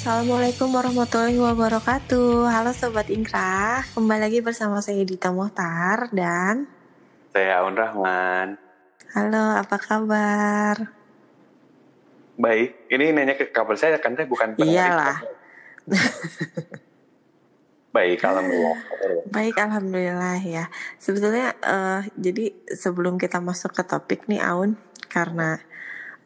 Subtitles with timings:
[0.00, 2.48] Assalamualaikum warahmatullahi wabarakatuh.
[2.48, 6.64] Halo Sobat Ingkrah, kembali lagi bersama saya Dita Mohtar dan
[7.36, 8.56] Saya Aun Rahman.
[9.12, 10.88] halo apa kabar?
[12.40, 15.20] Baik, ini nanya ke kabar saya kan saya bukan Iyalah.
[17.92, 18.80] Baik, alhamdulillah.
[19.28, 20.72] Baik, alhamdulillah ya.
[20.96, 24.80] Sebetulnya eh, jadi sebelum kita masuk ke topik nih Aun,
[25.12, 25.60] karena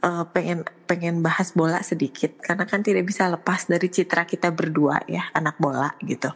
[0.04, 5.00] eh, pengen pengen bahas bola sedikit, karena kan tidak bisa lepas dari citra kita berdua
[5.08, 6.28] ya, anak bola gitu.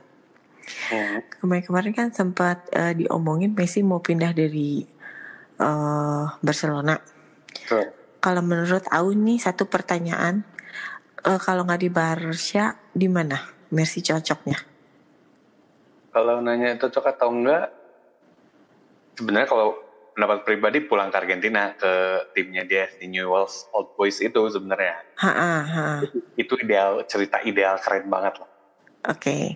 [1.40, 4.84] Kemarin-kemarin kan sempat eh, diomongin Messi mau pindah dari
[5.60, 6.96] eh, Barcelona.
[8.18, 10.44] Kalau menurut Aun nih satu pertanyaan,
[11.24, 13.38] eh, kalau nggak di Barca, di mana
[13.72, 14.58] Messi cocoknya?
[16.08, 17.68] Kalau nanya cocok atau enggak,
[19.14, 19.87] sebenarnya kalau
[20.18, 21.94] pendapat pribadi pulang ke Argentina ke
[22.34, 24.98] timnya dia di Newell's Old Boys itu sebenarnya
[26.34, 28.50] itu ideal cerita ideal keren banget lah.
[29.14, 29.54] Oke.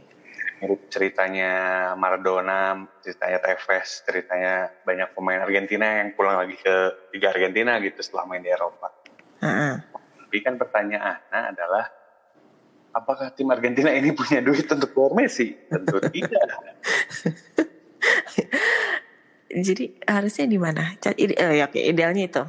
[0.62, 1.50] Mirip ceritanya
[1.98, 8.30] Maradona, ceritanya Tevez, ceritanya banyak pemain Argentina yang pulang lagi ke Liga Argentina gitu setelah
[8.30, 8.86] main di Eropa.
[9.42, 9.70] Ha, ha.
[9.98, 11.90] Tapi kan pertanyaannya adalah
[12.94, 15.58] apakah tim Argentina ini punya duit untuk bayar Messi?
[15.66, 16.46] Tentu tidak.
[19.53, 20.97] Jadi harusnya di mana?
[20.97, 22.42] Ide- eh, ya, oke, idealnya itu.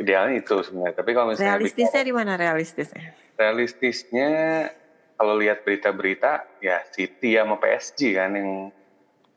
[0.00, 0.96] Idealnya itu sebenarnya.
[0.96, 3.04] Tapi kalau misalnya Realistisnya di mana realistisnya?
[3.38, 4.30] realistisnya
[5.14, 8.50] kalau lihat berita-berita ya City sama PSG kan yang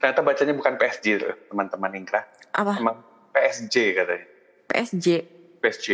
[0.02, 2.26] ternyata bacanya bukan PSG tuh, teman-teman Ingkra.
[2.58, 2.82] Apa?
[2.82, 4.26] Emang PSG katanya.
[4.66, 5.08] PSG.
[5.62, 5.88] PSG.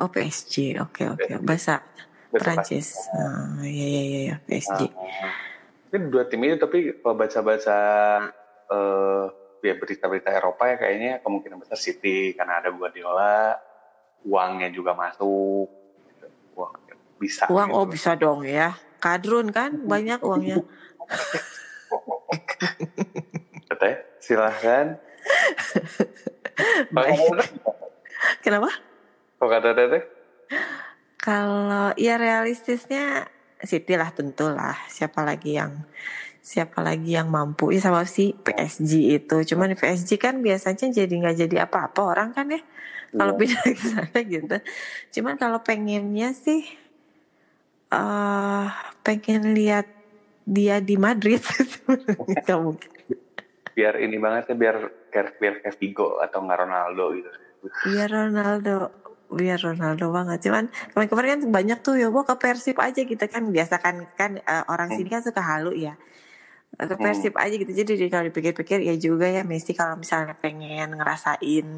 [0.00, 0.80] Oh PSG.
[0.80, 1.28] Oke oke.
[1.44, 1.84] Bahasa
[2.32, 2.96] Prancis.
[3.12, 4.80] Ah, iya iya iya iya, PSG.
[4.88, 5.32] Nah,
[5.92, 7.76] ini dua tim ini tapi kalau baca-baca
[8.66, 9.26] eh
[9.66, 13.58] ya berita-berita Eropa ya kayaknya kemungkinan besar City karena ada Guardiola,
[14.26, 15.66] uangnya juga masuk.
[16.10, 16.26] gitu.
[16.56, 16.72] Uang
[17.16, 17.44] bisa.
[17.48, 17.78] Uang gitu.
[17.78, 18.76] oh bisa dong ya.
[19.02, 20.62] Kadrun kan banyak uangnya.
[23.68, 24.96] Teteh, silahkan.
[26.94, 27.18] Baik.
[28.40, 28.70] Kenapa?
[29.36, 30.02] Kok kata Teteh?
[31.18, 33.26] Kalau ya realistisnya
[33.64, 34.76] City lah tentulah.
[34.86, 35.82] Siapa lagi yang
[36.46, 39.36] siapa lagi yang mampu ya sama si PSG itu.
[39.42, 42.62] Cuman PSG kan biasanya jadi nggak jadi apa-apa orang kan ya.
[43.10, 43.40] Kalau Iya.
[43.42, 44.56] pindah ke sana gitu.
[45.18, 46.62] Cuman kalau pengennya sih
[47.90, 48.66] eh
[49.02, 49.90] pengen lihat
[50.46, 51.42] dia di Madrid
[52.14, 52.90] nggak mungkin.
[53.76, 54.76] Biar ini banget ya, biar
[55.10, 57.30] biar, biar kayak Vigo atau nggak Ronaldo gitu.
[57.90, 58.94] Biar Ronaldo
[59.26, 63.42] biar Ronaldo banget cuman kemarin-kemarin kan banyak tuh ya gua ke Persib aja gitu kan
[63.50, 65.98] biasa kan kan eh, orang sini kan suka halu ya
[66.74, 67.00] ke Hmm.
[67.00, 71.68] Persib aja gitu jadi di- kalau dipikir-pikir ya juga ya Messi kalau misalnya pengen ngerasain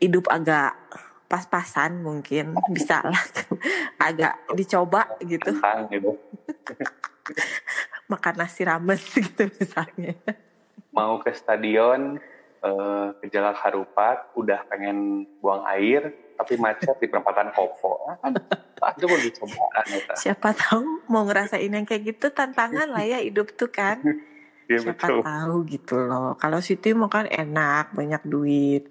[0.00, 0.74] hidup agak
[1.24, 3.22] pas-pasan mungkin bisa lah
[4.00, 5.54] agak dicoba gitu
[5.88, 6.10] gitu.
[8.06, 10.14] makan nasi rames gitu misalnya
[10.94, 12.22] Mau ke stadion,
[12.62, 17.98] eh, ke Jalak Harupat, udah pengen buang air, tapi macet di perempatan Kopo.
[18.92, 19.84] Itu mau dicobaan.
[19.86, 20.12] gitu.
[20.14, 23.98] siapa tahu mau ngerasain yang kayak gitu tantangan lah ya hidup tuh kan.
[24.64, 25.20] Iya siapa betul.
[25.20, 26.32] tahu gitu loh.
[26.34, 28.88] Kalau City mau kan enak banyak duit.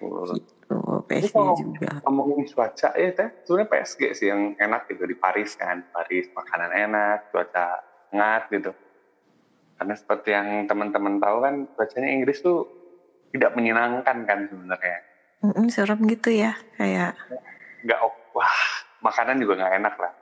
[0.00, 2.00] Gitu PSG kalau- juga.
[2.02, 5.84] ngomongin cuaca ya teh sebenarnya PSG sih yang enak gitu di Paris kan.
[5.86, 8.72] Paris makanan enak cuaca hangat gitu.
[9.74, 12.64] Karena seperti yang teman-teman tahu kan cuacanya Inggris tuh
[13.28, 14.98] tidak menyenangkan kan sebenarnya.
[15.42, 17.12] Mm-mm, serem gitu ya kayak
[17.82, 18.56] nggak ok- wah
[19.04, 20.12] makanan juga nggak enak lah.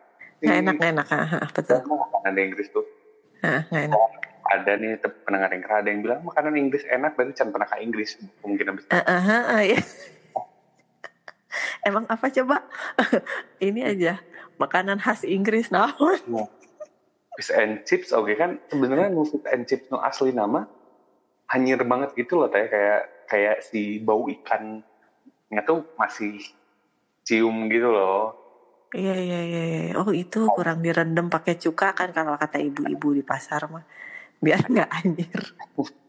[0.43, 1.07] Nggak enak nggak enak.
[1.15, 1.79] Ah, betul.
[1.87, 2.85] Makanan di Inggris tuh.
[3.41, 3.99] Nggak enak.
[4.43, 4.91] Ada nih
[5.23, 8.19] pendengar yang ada yang bilang makanan Inggris enak berarti jangan pernah ke Inggris.
[8.43, 9.81] Kemungkinan besar Ah, ah, ah, ah, ya.
[11.87, 12.67] emang apa coba?
[13.65, 14.19] Ini aja
[14.63, 15.91] makanan khas Inggris nah
[17.35, 20.71] fish and chips oke kan sebenarnya nu fish and chips nu asli nama
[21.51, 24.85] hanyir banget gitu loh teh kayak kayak si bau ikan
[25.51, 26.39] nggak tuh masih
[27.27, 28.37] cium gitu loh
[28.93, 29.81] iya iya iya iya.
[29.97, 33.85] oh itu kurang direndam pakai cuka kan kalau kata ibu-ibu di pasar mah
[34.43, 35.41] biar nggak anjir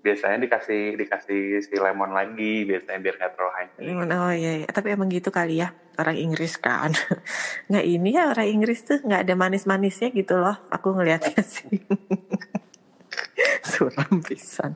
[0.01, 4.91] biasanya dikasih dikasih si lemon lagi biasanya biar nggak terlalu hanyir Oh iya, iya, tapi
[4.91, 6.91] emang gitu kali ya orang Inggris kan.
[7.69, 10.57] Nggak ini ya orang Inggris tuh nggak ada manis-manisnya gitu loh.
[10.73, 11.81] Aku ngelihatnya sih.
[13.69, 14.75] Suram pisan.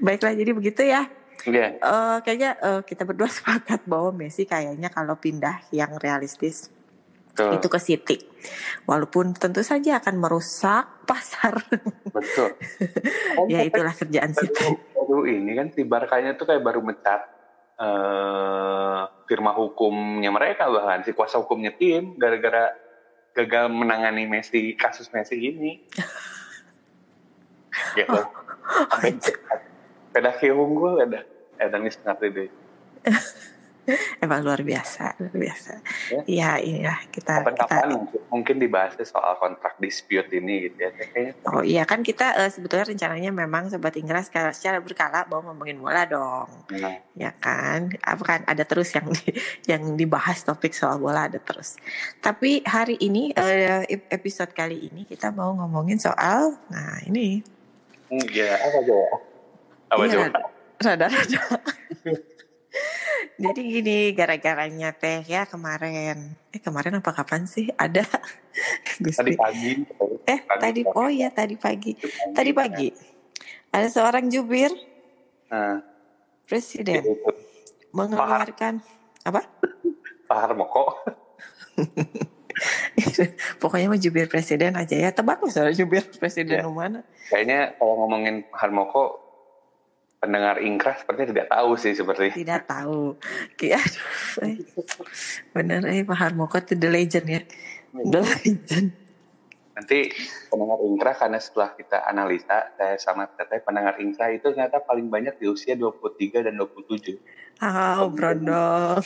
[0.00, 1.08] Baiklah jadi begitu ya.
[1.44, 6.72] Iya, Eh, kayaknya eh, kita berdua sepakat bahwa Messi kayaknya kalau pindah yang realistis
[7.34, 8.16] betul itu ke City.
[8.86, 11.58] Walaupun tentu saja akan merusak pasar.
[12.14, 12.54] betul
[13.52, 14.70] ya itulah kerjaan City.
[14.94, 17.26] baru ini kan si Barkanya tuh kayak baru mencat
[17.74, 22.70] eh firma hukumnya mereka bahkan si kuasa hukumnya tim gara-gara
[23.34, 25.82] gagal menangani Messi kasus Messi ini.
[27.98, 28.14] gitu.
[28.14, 28.30] Oh.
[28.94, 29.18] Sampai
[30.14, 31.26] pedafil unggul ada
[31.58, 32.50] ada nih setengah deh.
[34.24, 35.72] Emang luar biasa, luar biasa.
[36.24, 40.90] Ya, iya kita Kapan-kapan kita mungkin, mungkin dibahas soal kontrak dispute ini gitu ya.
[40.90, 45.44] Kayaknya Oh iya kan kita eh, sebetulnya rencananya memang sobat Ingras secara, secara berkala mau
[45.44, 47.92] ngomongin bola dong, nah, ya kan?
[48.00, 49.36] Apa kan ada terus yang di-
[49.68, 51.76] yang dibahas topik soal bola ada terus.
[52.18, 57.44] Tapi hari ini eh, episode kali ini kita mau ngomongin soal, nah ini
[58.32, 59.06] ya apa coba?
[59.92, 60.24] Apa Iya, coba?
[60.32, 60.50] rada-
[60.80, 61.42] rada-rada.
[63.34, 68.02] Jadi gini gara-garanya teh ya kemarin, eh kemarin apa kapan sih ada
[69.18, 69.82] Tadi pagi.
[70.26, 71.94] Eh tadi oh ya tadi pagi,
[72.30, 72.88] tadi pagi
[73.70, 74.70] ada seorang jubir
[75.50, 75.82] Nah,
[76.46, 77.30] presiden itu.
[77.90, 78.82] mengeluarkan
[79.22, 79.46] apa?
[80.26, 80.84] Pak Harmoko.
[83.62, 85.10] Pokoknya mau jubir presiden aja ya.
[85.10, 86.66] Tebak loh jubir presiden Ya.
[86.66, 87.02] mana?
[87.30, 89.23] Kayaknya kalau ngomongin Harmoko,
[90.24, 92.32] pendengar ingkras sepertinya tidak tahu sih seperti.
[92.32, 93.20] Tidak tahu.
[93.60, 94.84] Ki- Aduh,
[95.52, 97.40] bener eh Pak Harmoko itu the legend ya.
[97.92, 98.88] The legend.
[99.74, 100.08] Nanti
[100.48, 105.36] pendengar ingkras karena setelah kita analisa, saya sama Teteh pendengar ingkras itu ternyata paling banyak
[105.36, 107.20] di usia 23 dan 27.
[107.60, 109.04] Oh, brondong.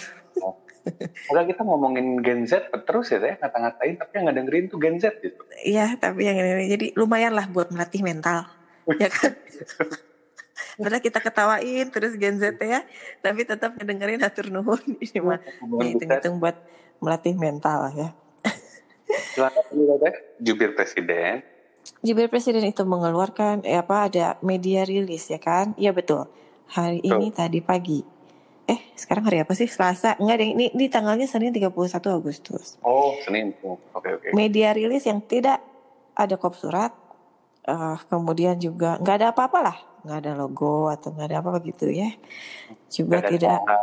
[1.29, 4.97] Kalau kita ngomongin Gen Z terus ya Teh, ngata-ngatain tapi yang nggak dengerin tuh Gen
[4.97, 5.41] Z gitu.
[5.67, 8.47] Iya, tapi yang ini jadi lumayan lah buat melatih mental.
[8.97, 9.35] ya kan?
[10.79, 12.87] Padahal kita ketawain terus Gen Z ya,
[13.23, 15.39] tapi tetap ngedengerin atur nuhun ini mah.
[15.39, 16.57] Ya, kita hitung-hitung buat
[16.99, 18.09] melatih mental ya.
[20.43, 21.43] Jubir Presiden.
[22.03, 25.73] Jubir Presiden itu mengeluarkan eh, apa ada media rilis ya kan?
[25.79, 26.29] Iya betul.
[26.69, 28.05] Hari ini tadi pagi.
[28.69, 29.65] Eh, sekarang hari apa sih?
[29.65, 30.21] Selasa.
[30.21, 31.73] Enggak deh, ini, ini tanggalnya Senin 31
[32.13, 32.77] Agustus.
[32.85, 33.57] Oh, Senin.
[33.65, 34.37] Oh, Oke, oke.
[34.37, 35.65] Media rilis yang tidak
[36.13, 36.93] ada kop surat.
[37.69, 39.77] eh, kemudian juga nggak ada apa-apa lah.
[40.05, 42.11] Nggak ada logo atau nggak ada apa-apa gitu ya.
[42.93, 43.83] Juga Nggak ada tidak cap,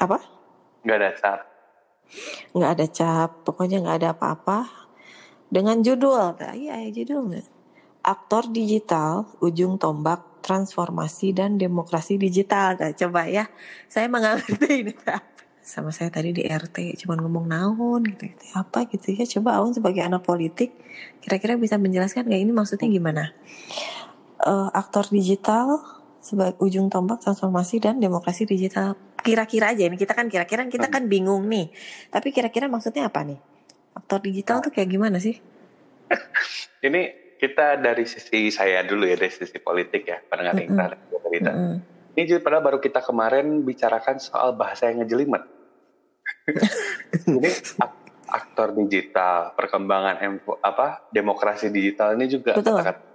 [0.00, 0.18] apa?
[0.84, 1.40] Nggak ada cap.
[2.52, 3.30] Nggak ada cap.
[3.46, 4.58] Pokoknya nggak ada apa-apa.
[5.48, 7.46] Dengan judul, nah, iya ya judulnya.
[8.02, 12.76] Aktor digital, ujung tombak transformasi dan demokrasi digital.
[12.76, 13.48] Nah, coba ya,
[13.88, 15.32] saya mengerti ini apa.
[15.64, 18.44] Sama saya tadi di RT, cuman ngomong naon gitu, gitu.
[18.52, 20.76] Apa gitu ya, coba Aun sebagai anak politik,
[21.24, 23.32] kira-kira bisa menjelaskan nggak ini maksudnya gimana?
[24.44, 25.80] Eh, aktor digital
[26.20, 28.92] sebagai ujung tombak transformasi dan demokrasi digital.
[29.24, 31.72] Kira-kira aja ini kita kan kira-kira kita kan bingung nih.
[32.12, 33.40] Tapi kira-kira maksudnya apa nih?
[33.96, 35.40] Aktor digital tuh kayak gimana sih?
[36.84, 40.66] Ini kita dari sisi saya dulu ya, dari sisi politik ya, pendengar Mm-mm.
[40.68, 40.92] ingkras.
[41.24, 41.50] cerita.
[41.56, 41.74] Mm-mm.
[42.12, 45.40] Ini juga padahal baru kita kemarin bicarakan soal bahasa yang ngejelimet.
[47.40, 47.50] Jadi
[47.80, 50.20] ak- aktor digital, perkembangan
[50.60, 52.82] apa demokrasi digital ini juga Betul.
[52.82, 53.13] kata-kata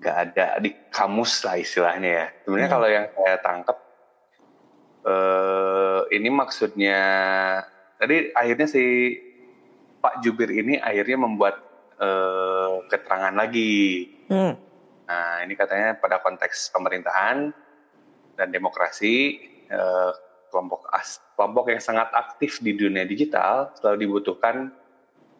[0.00, 2.26] nggak ada di kamus lah istilahnya ya.
[2.44, 2.76] Sebenarnya Hmm.
[2.76, 3.76] kalau yang saya tangkap
[5.04, 7.00] eh ini maksudnya
[8.00, 8.84] tadi akhirnya si
[10.00, 11.60] Pak Jubir ini akhirnya membuat
[12.00, 14.56] eh, keterangan lagi Hmm.
[15.04, 17.52] Nah, ini katanya pada konteks pemerintahan
[18.40, 19.36] dan demokrasi,
[19.68, 20.12] eh,
[20.48, 24.72] kelompok as, kelompok yang sangat aktif di dunia digital selalu dibutuhkan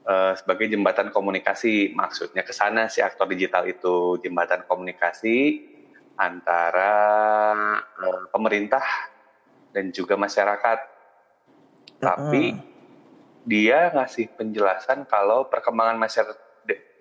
[0.05, 1.93] eh, sebagai jembatan komunikasi.
[1.97, 5.65] Maksudnya ke sana si aktor digital itu jembatan komunikasi
[6.17, 6.93] antara
[8.01, 8.85] eh, pemerintah
[9.75, 10.79] dan juga masyarakat.
[11.99, 12.55] Tapi
[13.45, 16.41] dia ngasih penjelasan kalau perkembangan masyarakat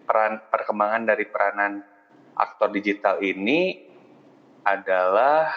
[0.03, 1.79] peran perkembangan dari peranan
[2.35, 3.87] aktor digital ini
[4.67, 5.47] adalah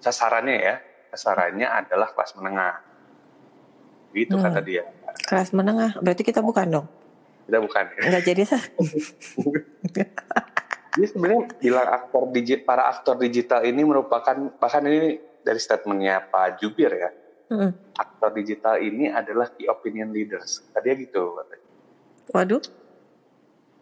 [0.00, 0.76] sasarannya ya
[1.12, 2.74] sasarannya adalah kelas menengah
[4.16, 4.44] gitu Hmm.
[4.48, 4.84] kata dia
[5.24, 6.86] Kelas menengah, berarti kita bukan dong?
[7.46, 8.64] kita bukan Nggak jadi sah.
[10.96, 16.60] Jadi sebenarnya bilang aktor digit para aktor digital ini merupakan bahkan ini dari statementnya Pak
[16.60, 17.10] Jubir ya
[17.46, 17.70] Hmm.
[17.94, 21.38] aktor digital ini adalah key opinion leaders kata dia gitu.
[22.34, 22.58] Waduh,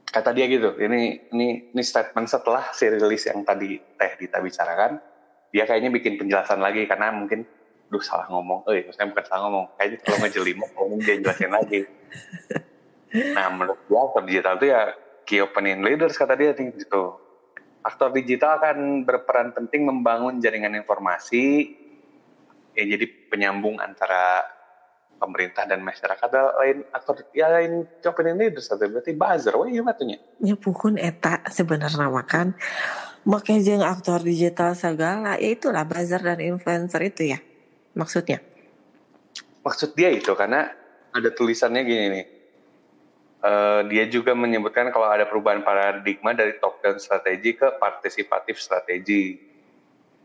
[0.04, 5.00] kata dia gitu ini ini ini statement setelah si rilis yang tadi teh Dita bicarakan
[5.48, 7.48] dia kayaknya bikin penjelasan lagi karena mungkin
[7.94, 8.66] duh salah ngomong.
[8.66, 9.64] Eh maksudnya bukan salah ngomong.
[9.78, 11.80] Kayaknya kalau ngejelimuk ngomong dia jelasin lagi.
[13.14, 14.82] Nah menurut dia aktor digital itu ya
[15.22, 17.22] key opinion leaders kata dia nih gitu.
[17.86, 21.70] Aktor digital akan berperan penting membangun jaringan informasi
[22.74, 24.42] ya jadi penyambung antara
[25.22, 26.26] pemerintah dan masyarakat.
[26.58, 31.38] Lain aktor ya lain key opinion leaders atau berarti buzzer wah iya batunya nyepukun eta
[31.46, 32.58] sebenarnya makan.
[33.24, 37.40] Make jeung aktor digital segala ya itulah buzzer dan influencer itu ya
[37.94, 38.42] maksudnya?
[39.64, 40.68] Maksud dia itu karena
[41.14, 42.26] ada tulisannya gini nih.
[43.44, 49.36] Uh, dia juga menyebutkan kalau ada perubahan paradigma dari top down strategi ke partisipatif strategi.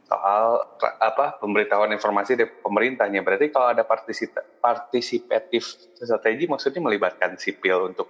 [0.10, 0.66] Soal
[0.98, 3.22] apa pemberitahuan informasi dari pemerintahnya.
[3.22, 5.62] Berarti kalau ada partisipatif
[6.00, 8.10] strategi maksudnya melibatkan sipil untuk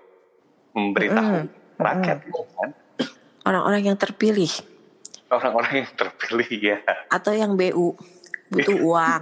[0.72, 1.82] memberitahu mm -hmm.
[1.82, 2.70] rakyat mm kan?
[3.50, 4.54] Orang-orang yang terpilih.
[5.34, 6.78] Orang-orang yang terpilih ya.
[7.10, 7.98] Atau yang BU
[8.50, 9.22] butuh uang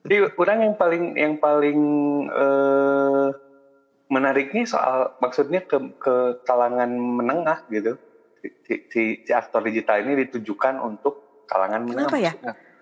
[0.00, 1.80] Jadi orang yang paling yang paling
[2.32, 3.30] uh,
[4.10, 7.94] menariknya soal maksudnya ke ke kalangan menengah gitu
[8.42, 12.10] si, si, si aktor digital ini ditujukan untuk kalangan menengah.
[12.10, 12.32] Kenapa ya?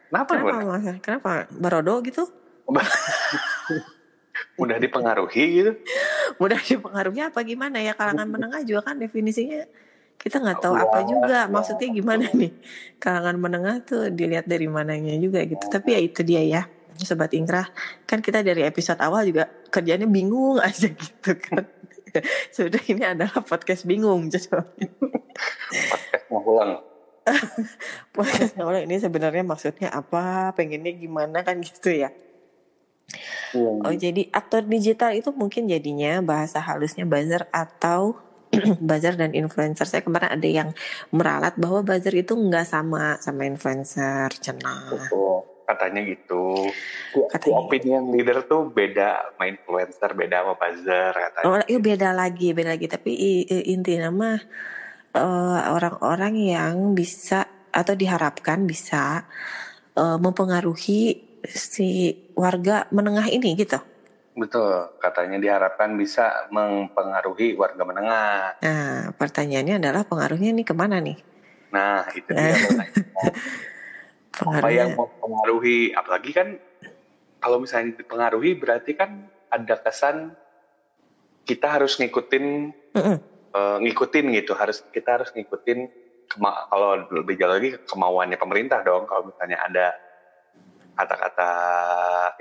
[0.09, 0.33] Kenapa?
[0.37, 0.93] Kenapa?
[1.03, 1.31] Kenapa?
[1.53, 2.25] Barodo gitu?
[4.59, 5.73] Mudah dipengaruhi gitu?
[6.39, 9.67] Mudah dipengaruhi apa gimana ya kalangan menengah juga kan definisinya
[10.19, 11.47] kita nggak tahu apa juga.
[11.47, 12.53] maksudnya gimana nih?
[12.99, 15.63] Kalangan menengah tuh dilihat dari mananya juga gitu.
[15.71, 16.63] Tapi ya itu dia ya
[16.99, 17.71] sobat ingkrah
[18.11, 21.65] kan kita dari episode awal juga kerjanya bingung aja gitu kan.
[22.57, 24.67] Sudah ini adalah podcast bingung jadi
[25.89, 26.73] podcast ngulang
[28.17, 30.51] podcast ngulang ini sebenarnya maksudnya apa?
[30.57, 32.11] Pengennya gimana kan gitu ya.
[33.57, 38.21] Oh jadi aktor digital itu mungkin jadinya bahasa halusnya buzzer atau
[38.89, 39.87] buzzer dan influencer.
[39.89, 40.71] Saya kemarin ada yang
[41.15, 45.11] meralat bahwa buzzer itu nggak sama sama influencer, cenah.
[45.15, 46.69] Oh, katanya gitu.
[47.29, 47.57] Katanya.
[47.65, 51.47] Opinion leader tuh beda sama influencer, beda sama buzzer katanya.
[51.47, 52.87] Oh, iya beda lagi, beda lagi.
[52.89, 53.11] Tapi
[53.69, 54.37] inti nama
[55.15, 59.29] uh, orang-orang yang bisa atau diharapkan bisa
[59.95, 63.79] uh, mempengaruhi si warga menengah ini gitu.
[64.39, 68.63] Betul, katanya diharapkan bisa mempengaruhi warga menengah.
[68.63, 71.19] Nah, pertanyaannya adalah pengaruhnya nih ke mana nih?
[71.75, 72.55] Nah, itu dia.
[74.39, 76.55] Apa yang mempengaruhi, apalagi kan
[77.43, 80.39] kalau misalnya dipengaruhi berarti kan ada kesan
[81.43, 82.45] kita harus ngikutin,
[82.95, 83.19] mm -mm.
[83.49, 85.91] Uh, ngikutin gitu, harus kita harus ngikutin
[86.71, 89.11] kalau lebih jauh lagi kemauannya pemerintah dong.
[89.11, 89.87] Kalau misalnya ada
[90.99, 91.51] kata-kata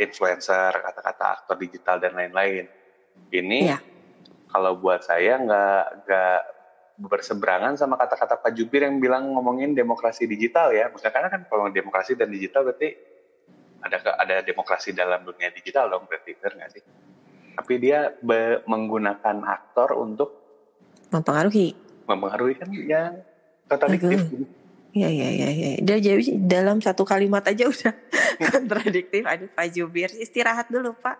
[0.01, 2.65] influencer, kata-kata aktor digital dan lain-lain.
[3.29, 3.81] Ini yeah.
[4.49, 6.39] kalau buat saya nggak nggak
[6.97, 10.89] berseberangan sama kata-kata Pak Jubir yang bilang ngomongin demokrasi digital ya.
[10.89, 12.89] Maksudnya karena kan kalau demokrasi dan digital berarti
[13.77, 16.83] ada ada demokrasi dalam dunia digital dong berarti benar nggak sih?
[17.57, 20.29] Tapi dia be, menggunakan aktor untuk
[21.13, 21.77] mempengaruhi.
[22.09, 23.13] Mempengaruhi kan yang
[23.69, 24.17] kontradiktif.
[24.97, 25.69] Iya iya iya iya.
[25.77, 27.93] Dia jadi dalam satu kalimat aja udah
[28.49, 29.21] kontradiktif.
[29.29, 31.17] Aduh Pak Jubir istirahat dulu Pak.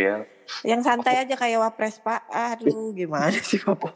[0.00, 0.24] Iya.
[0.64, 2.24] Yang santai aja kayak wapres Pak.
[2.32, 3.92] Aduh gimana sih Bapak?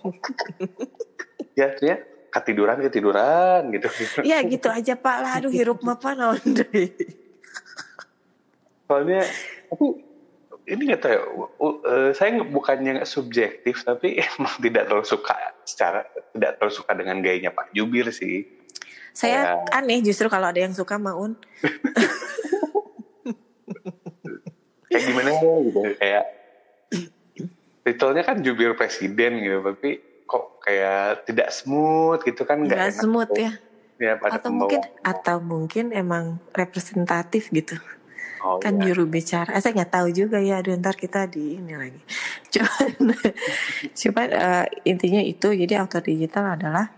[1.58, 1.96] ya ya
[2.28, 3.88] ketiduran ketiduran gitu.
[4.20, 5.32] Iya gitu aja Pak lah.
[5.40, 6.44] Aduh hirup mah Pak
[8.86, 9.24] Soalnya
[9.72, 10.06] aku
[10.66, 11.22] ini nggak tahu ya,
[11.62, 16.02] uh, saya bukannya subjektif tapi emang tidak terlalu suka secara
[16.34, 18.42] tidak terlalu suka dengan gayanya Pak Jubir sih
[19.16, 19.80] saya ya.
[19.80, 21.40] aneh justru kalau ada yang suka Maun.
[24.92, 25.80] kayak gimana gitu.
[25.96, 26.24] Kayak
[27.80, 33.56] titelnya kan jubir presiden gitu tapi kok kayak tidak smooth gitu kan nggak smooth ya?
[33.96, 37.80] Ya atau mungkin atau mungkin emang representatif gitu.
[38.44, 38.92] Oh, kan ya.
[38.92, 39.48] juru bicara.
[39.56, 40.60] Eh, saya nggak tahu juga ya.
[40.60, 42.00] Aduh ntar kita di ini lagi.
[42.52, 43.16] Cuman
[43.96, 45.56] cuman uh, intinya itu.
[45.56, 46.92] Jadi auto digital adalah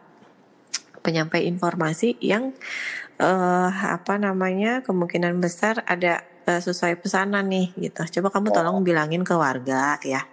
[1.01, 2.55] penyampai informasi yang
[3.19, 8.03] uh, apa namanya kemungkinan besar ada uh, sesuai pesanan nih gitu.
[8.21, 10.25] Coba kamu tolong bilangin ke warga ya.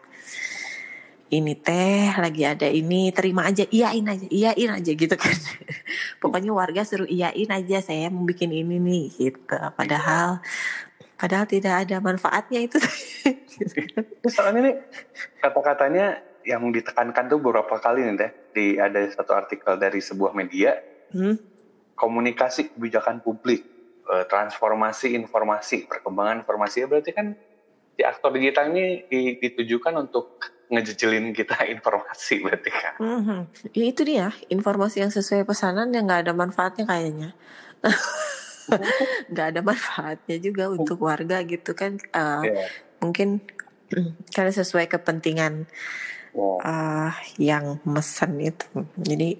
[1.26, 5.34] Ini teh lagi ada ini terima aja iyain aja iyain aja gitu kan.
[6.22, 9.58] Pokoknya warga suruh iyain aja saya mau bikin ini nih gitu.
[9.74, 10.40] Padahal
[11.18, 12.78] padahal tidak ada manfaatnya itu.
[14.36, 14.76] Soalnya nih
[15.42, 20.80] kata-katanya yang ditekankan tuh beberapa kali nih deh di ada satu artikel dari sebuah media
[21.12, 21.36] hmm?
[22.00, 23.68] komunikasi kebijakan publik
[24.08, 27.36] eh, transformasi informasi perkembangan informasi ya berarti kan
[27.96, 29.08] di aktor digital ini
[29.40, 30.40] ditujukan untuk
[30.72, 33.42] ngejejelin kita informasi berarti kan hmm.
[33.76, 37.30] ya itu dia informasi yang sesuai pesanan yang nggak ada manfaatnya kayaknya
[39.32, 42.68] nggak ada manfaatnya juga untuk warga gitu kan uh, eh, yeah.
[43.04, 43.44] mungkin
[44.34, 45.70] karena sesuai kepentingan
[46.36, 48.68] uh, yang mesen itu.
[49.00, 49.40] Jadi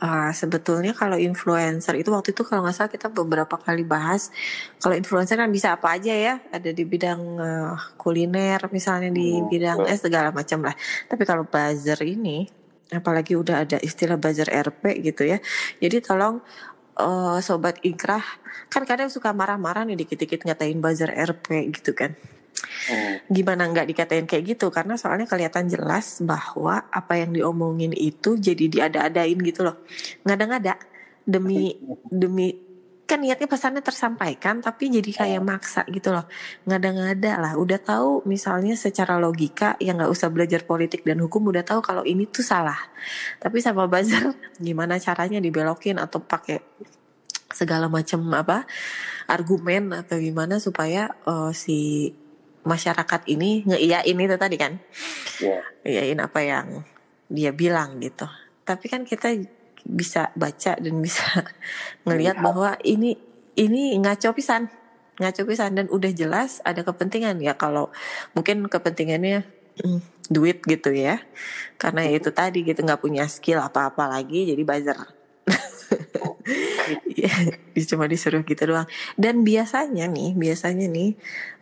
[0.00, 4.30] uh, sebetulnya kalau influencer itu waktu itu kalau nggak salah kita beberapa kali bahas
[4.78, 6.34] kalau influencer kan bisa apa aja ya.
[6.54, 10.74] Ada di bidang uh, kuliner misalnya di hmm, bidang eh segala macam lah.
[11.10, 12.46] Tapi kalau buzzer ini
[12.92, 15.38] apalagi udah ada istilah buzzer RP gitu ya.
[15.82, 16.38] Jadi tolong
[16.98, 18.22] uh, sobat ikrah
[18.70, 22.14] kan kadang suka marah-marah nih dikit-dikit ngatain buzzer RP gitu kan
[22.88, 23.14] Hmm.
[23.28, 24.70] Gimana nggak dikatain kayak gitu?
[24.70, 29.82] Karena soalnya kelihatan jelas bahwa apa yang diomongin itu jadi diada-adain gitu loh.
[30.22, 30.78] Ngada-ngada
[31.24, 31.74] demi
[32.22, 32.64] demi
[33.04, 35.44] kan niatnya pesannya tersampaikan tapi jadi kayak oh.
[35.44, 36.24] maksa gitu loh
[36.64, 41.60] ngada-ngada lah udah tahu misalnya secara logika yang nggak usah belajar politik dan hukum udah
[41.60, 42.80] tahu kalau ini tuh salah
[43.36, 44.32] tapi sama buzzer
[44.66, 46.64] gimana caranya dibelokin atau pakai
[47.52, 48.64] segala macam apa
[49.28, 52.10] argumen atau gimana supaya uh, si
[52.64, 54.80] masyarakat ini ngeiyain itu tadi kan?
[55.38, 55.62] Yeah.
[55.84, 56.66] ngeiyain apa yang
[57.28, 58.26] dia bilang gitu.
[58.64, 59.36] Tapi kan kita
[59.84, 61.24] bisa baca dan bisa
[62.08, 63.20] ngelihat bahwa ini
[63.54, 64.72] ini ngaco pisan.
[65.20, 67.38] Ngaco pisan dan udah jelas ada kepentingan.
[67.38, 67.92] Ya kalau
[68.34, 69.44] mungkin kepentingannya
[69.78, 71.20] mm, duit gitu ya.
[71.76, 74.98] Karena ya itu tadi gitu nggak punya skill apa-apa lagi jadi buzzer
[77.24, 77.32] ya,
[77.88, 78.88] cuma disuruh gitu doang.
[79.18, 81.16] Dan biasanya nih biasanya nih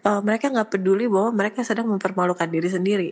[0.06, 3.10] uh, mereka nggak peduli bahwa mereka sedang mempermalukan diri sendiri.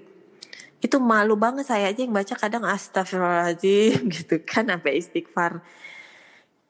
[0.80, 5.60] Itu malu banget saya aja yang baca kadang astagfirullahaladzim gitu kan sampai istighfar.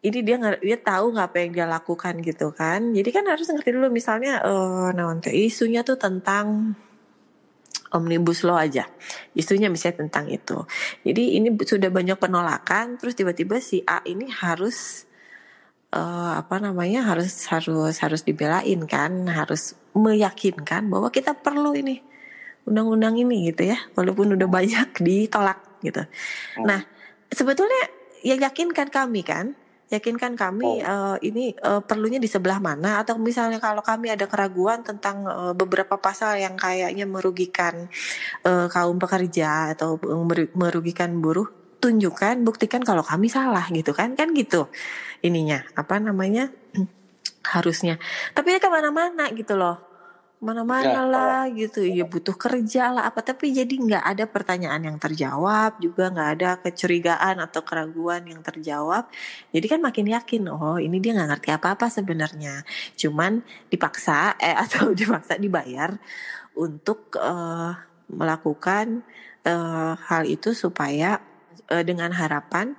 [0.00, 2.96] Ini dia dia tahu nggak apa yang dia lakukan gitu kan.
[2.96, 6.72] Jadi kan harus ngerti dulu misalnya uh, nah isunya tuh tentang
[7.94, 8.86] omnibus law aja.
[9.34, 10.64] Isunya misalnya tentang itu.
[11.02, 15.06] Jadi ini sudah banyak penolakan terus tiba-tiba si A ini harus
[15.94, 22.02] uh, apa namanya harus harus harus dibelain kan harus meyakinkan bahwa kita perlu ini
[22.66, 26.02] undang-undang ini gitu ya walaupun udah banyak ditolak gitu
[26.60, 26.66] oh.
[26.66, 26.84] nah
[27.30, 27.90] sebetulnya
[28.22, 29.56] ya yakinkan kami kan
[29.90, 30.86] yakinkan kami oh.
[30.86, 35.50] uh, ini uh, perlunya di sebelah mana atau misalnya kalau kami ada keraguan tentang uh,
[35.50, 37.90] beberapa pasal yang kayaknya merugikan
[38.46, 39.98] uh, kaum pekerja atau
[40.54, 44.14] merugikan buruh tunjukkan buktikan kalau kami salah gitu kan?
[44.14, 44.68] Kan gitu
[45.24, 46.52] ininya apa namanya?
[47.56, 47.96] Harusnya.
[48.36, 49.80] Tapi ya ke mana-mana gitu loh.
[50.40, 51.84] Mana-mana ya, lah gitu.
[51.84, 53.20] Ya butuh kerja lah apa.
[53.20, 59.08] Tapi jadi nggak ada pertanyaan yang terjawab juga nggak ada kecurigaan atau keraguan yang terjawab.
[59.52, 62.64] Jadi kan makin yakin oh ini dia nggak ngerti apa-apa sebenarnya.
[62.96, 65.92] Cuman dipaksa eh atau dipaksa dibayar
[66.56, 67.76] untuk uh,
[68.10, 69.06] melakukan
[69.46, 71.22] uh, hal itu supaya
[71.70, 72.74] uh, dengan harapan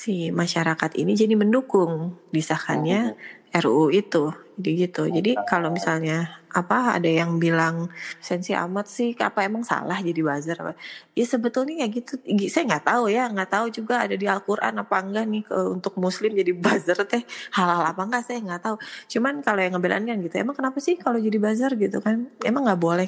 [0.00, 3.38] si masyarakat ini jadi mendukung disahkannya oh.
[3.50, 4.30] RUU itu.
[4.60, 5.02] Jadi gitu.
[5.08, 7.88] Jadi kalau misalnya apa ada yang bilang
[8.20, 10.76] sensi amat sih apa emang salah jadi buzzer apa?
[11.16, 12.20] Ya sebetulnya ya gitu
[12.52, 15.96] saya nggak tahu ya nggak tahu juga ada di Al-Quran apa enggak nih ke, untuk
[15.96, 17.24] muslim jadi buzzer teh
[17.56, 18.76] halal apa enggak saya nggak tahu.
[19.08, 21.72] Cuman kalau yang ngebelain kan gitu emang kenapa sih kalau jadi buzzer?
[21.74, 22.28] Gitu kan.
[22.44, 23.06] Emang nggak boleh?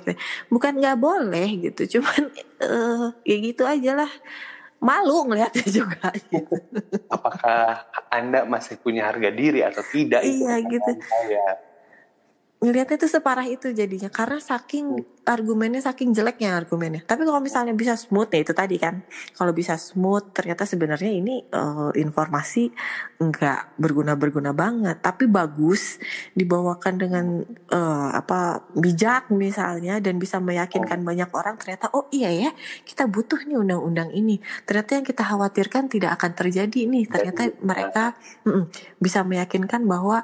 [0.49, 2.23] Bukan nggak boleh gitu cuman
[2.65, 4.13] uh, ya gitu aja lah
[4.83, 6.57] malu ngelihatnya juga gitu.
[7.07, 10.27] Apakah Anda masih punya harga diri atau tidak?
[10.27, 10.91] Iya gitu.
[11.31, 11.72] Ya
[12.63, 14.07] ngelihatnya tuh separah itu jadinya.
[14.07, 14.95] Karena saking
[15.27, 17.03] argumennya saking jeleknya argumennya.
[17.03, 19.03] Tapi kalau misalnya bisa smooth ya itu tadi kan.
[19.35, 22.71] Kalau bisa smooth ternyata sebenarnya ini uh, informasi
[23.19, 25.03] nggak berguna berguna banget.
[25.03, 25.99] Tapi bagus
[26.39, 27.27] dibawakan dengan
[27.75, 32.51] uh, apa bijak misalnya dan bisa meyakinkan banyak orang ternyata oh iya ya
[32.87, 34.39] kita butuh nih undang-undang ini.
[34.63, 37.11] Ternyata yang kita khawatirkan tidak akan terjadi nih.
[37.11, 38.15] Ternyata mereka
[38.47, 38.65] mm -mm,
[39.03, 40.23] bisa meyakinkan bahwa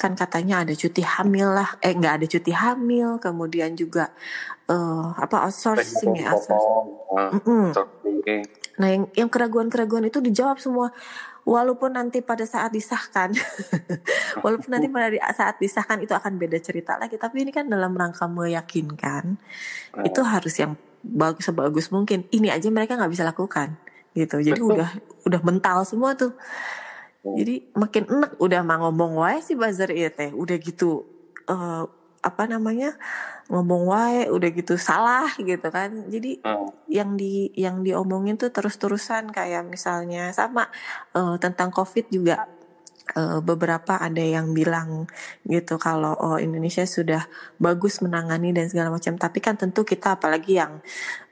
[0.00, 1.76] kan katanya ada cuti hamil lah.
[1.84, 4.08] Eh nggak ada cuti hamil kemudian juga
[4.72, 6.88] uh, apa outsourcing ya outsourcing.
[8.80, 10.88] nah yang yang keraguan-keraguan itu dijawab semua
[11.44, 13.32] walaupun nanti pada saat disahkan.
[14.44, 18.30] Walaupun nanti pada saat disahkan itu akan beda cerita lagi tapi ini kan dalam rangka
[18.30, 19.36] meyakinkan
[19.98, 20.06] oh.
[20.06, 22.24] itu harus yang bagus sebagus mungkin.
[22.30, 23.74] Ini aja mereka nggak bisa lakukan
[24.14, 24.38] gitu.
[24.38, 24.90] Jadi udah
[25.26, 26.32] udah mental semua tuh
[27.20, 30.32] jadi makin enak udah mah ngomong wae si buzzer itu teh.
[30.32, 31.04] Udah gitu
[31.52, 31.84] uh,
[32.20, 32.96] apa namanya
[33.52, 36.08] ngomong wae udah gitu salah gitu kan.
[36.08, 36.88] Jadi hmm.
[36.88, 40.72] yang di yang diomongin tuh terus terusan kayak misalnya sama
[41.12, 42.48] uh, tentang covid juga.
[43.10, 45.10] Uh, beberapa ada yang bilang
[45.42, 47.26] gitu kalau oh Indonesia sudah
[47.58, 49.18] bagus menangani dan segala macam.
[49.18, 50.78] Tapi kan tentu kita apalagi yang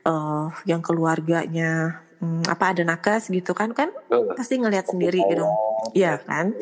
[0.03, 3.75] uh, yang keluarganya hmm, apa ada nakes gitu kan?
[3.75, 5.45] Kan uh, pasti ngelihat sendiri gitu
[5.95, 6.55] ya kan?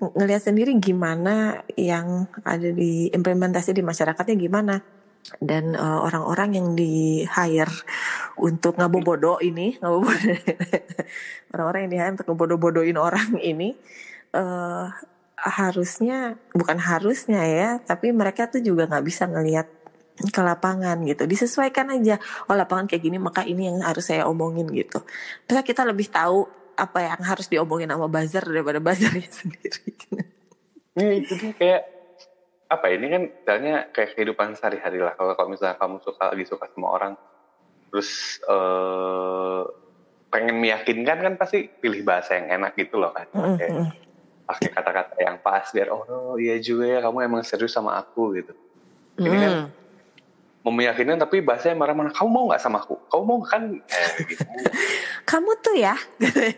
[0.00, 4.76] Ngelihat sendiri gimana yang ada di implementasi di masyarakatnya gimana.
[5.42, 7.74] Dan uh, orang-orang yang di hire
[8.38, 10.22] untuk ngabobodo ini ngabobodo
[11.56, 13.74] orang-orang yang di hire untuk ngabodo-bodoin orang ini
[14.36, 14.86] uh,
[15.36, 19.68] harusnya bukan harusnya ya tapi mereka tuh juga nggak bisa ngelihat
[20.16, 21.28] ke lapangan gitu.
[21.28, 22.16] Disesuaikan aja.
[22.48, 25.04] Oh lapangan kayak gini maka ini yang harus saya omongin gitu.
[25.44, 29.92] Terus kita lebih tahu apa yang harus diomongin sama buzzer daripada buzzernya sendiri.
[30.96, 31.82] Ya itu dia kayak
[32.66, 35.12] apa ya, ini kan misalnya kayak kehidupan sehari-hari lah.
[35.14, 37.12] Kalau kalau misalnya kamu suka lagi suka sama orang
[37.92, 39.62] terus eh,
[40.32, 43.28] pengen meyakinkan kan pasti pilih bahasa yang enak gitu loh kan.
[44.46, 48.52] Pakai kata-kata yang pas biar oh iya juga ya kamu emang serius sama aku gitu.
[49.16, 49.85] Ini kan Mm.
[50.74, 54.44] Meyakinkan tapi bahasanya marah-marah kamu mau nggak sama aku kamu mau kan eh, gitu.
[55.26, 55.98] Kamu tuh ya.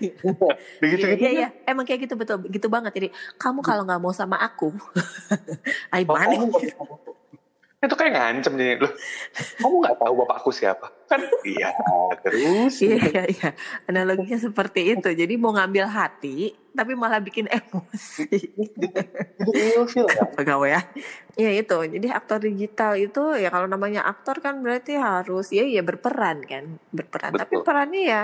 [0.85, 1.49] begitu Iya gitu iya iya.
[1.65, 2.93] Emang kayak gitu betul gitu banget.
[2.93, 3.09] Jadi
[3.41, 4.77] kamu kalau nggak mau sama aku,
[5.97, 7.17] ay Oh,
[7.79, 8.93] itu kayak ngancem nih loh
[9.63, 11.71] kamu nggak tahu bapakku siapa kan iya
[12.21, 13.51] terus Iya iya iya.
[13.89, 15.09] Analoginya seperti itu.
[15.09, 18.29] Jadi mau ngambil hati, tapi malah bikin emosi.
[18.29, 20.81] itu ilfil kan Pegawai ya.
[21.39, 21.79] Iya itu.
[21.99, 26.79] Jadi aktor digital itu ya kalau namanya aktor kan berarti harus ya ya berperan kan,
[26.93, 27.35] berperan.
[27.35, 27.65] Tapi Betul.
[27.65, 28.23] perannya ya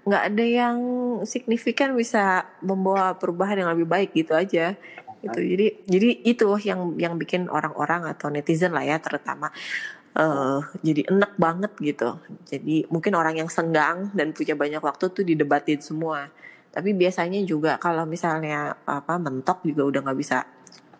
[0.00, 0.76] nggak ada yang
[1.28, 4.74] signifikan bisa membawa perubahan yang lebih baik gitu aja.
[5.20, 5.40] Gitu.
[5.40, 9.52] Jadi jadi itu yang yang bikin orang-orang atau netizen lah ya terutama
[10.10, 12.18] eh jadi enak banget gitu.
[12.48, 16.32] Jadi mungkin orang yang senggang dan punya banyak waktu tuh didebatin semua.
[16.70, 20.42] Tapi biasanya juga kalau misalnya apa mentok juga udah nggak bisa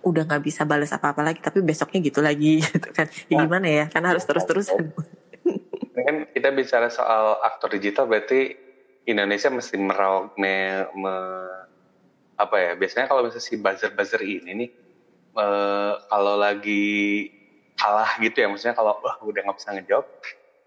[0.01, 3.45] udah nggak bisa balas apa-apa lagi tapi besoknya gitu lagi gitu kan ya Nah.
[3.45, 4.97] gimana ya kan harus terus-terusan
[6.09, 8.57] kan kita bicara soal aktor digital berarti
[9.05, 11.69] Indonesia mesti meraup me, me-
[12.41, 14.71] apa ya biasanya kalau misalnya si buzzer buzzer ini nih
[15.37, 17.29] eh, kalau lagi
[17.77, 20.07] kalah gitu ya maksudnya kalau wah udah nggak bisa ngejawab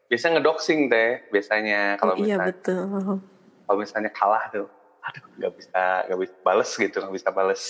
[0.10, 3.18] biasanya ngedoxing teh biasanya kalau Oh, iya misalnya betul.
[3.66, 4.68] kalau misalnya kalah tuh
[5.04, 7.64] aduh nggak bisa nggak bisa bales gitu nggak bisa bales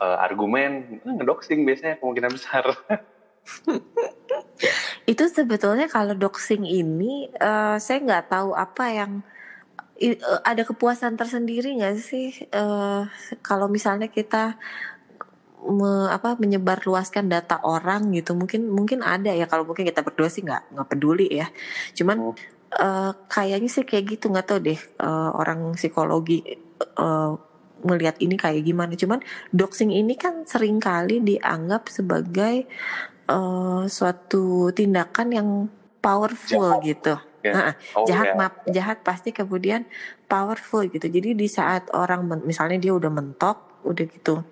[0.00, 2.64] eh, argumen eh, ngedoxing biasanya kemungkinan besar.
[5.08, 9.12] Itu sebetulnya kalau doxing ini eh, saya nggak tahu apa yang
[10.46, 12.30] ada kepuasan tersendiri nggak sih?
[12.54, 13.02] Eh,
[13.42, 14.54] kalau misalnya kita
[15.66, 19.50] me- apa menyebar luaskan data orang gitu mungkin mungkin ada ya.
[19.50, 21.50] Kalau mungkin kita berdua sih nggak nggak peduli ya.
[21.98, 22.30] Cuman
[22.78, 26.46] eh, kayaknya sih kayak gitu nggak tahu deh eh, orang psikologi
[26.78, 27.32] eh,
[27.82, 28.94] melihat ini kayak gimana.
[28.94, 29.18] Cuman
[29.50, 32.70] doxing ini kan sering kali dianggap sebagai
[33.26, 35.48] eh, suatu tindakan yang
[35.98, 36.86] powerful Jahat.
[36.86, 37.14] gitu
[37.50, 37.72] Ya.
[37.96, 39.88] Oh jahat map jahat pasti kemudian
[40.28, 41.08] powerful gitu.
[41.08, 44.44] Jadi di saat orang men- misalnya dia udah mentok udah gitu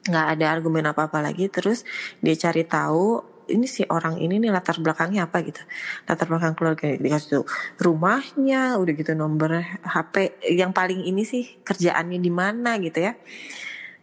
[0.00, 1.84] nggak ada argumen apa apa lagi terus
[2.24, 5.42] dia cari tahu ini si orang ini nih latar belakangnya apa?
[5.42, 5.58] gitu.
[6.06, 7.44] Latar belakang keluarga dikasih tuh
[7.82, 13.18] rumahnya udah gitu nomor HP yang paling ini sih kerjaannya di mana gitu ya.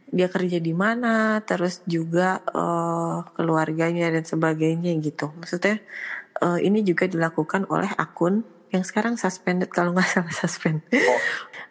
[0.07, 5.31] Dia kerja di mana terus juga eh, keluarganya dan sebagainya gitu.
[5.39, 5.79] Maksudnya
[6.41, 10.83] eh, ini juga dilakukan oleh akun yang sekarang suspended kalau nggak salah suspend.
[10.91, 11.19] Oh.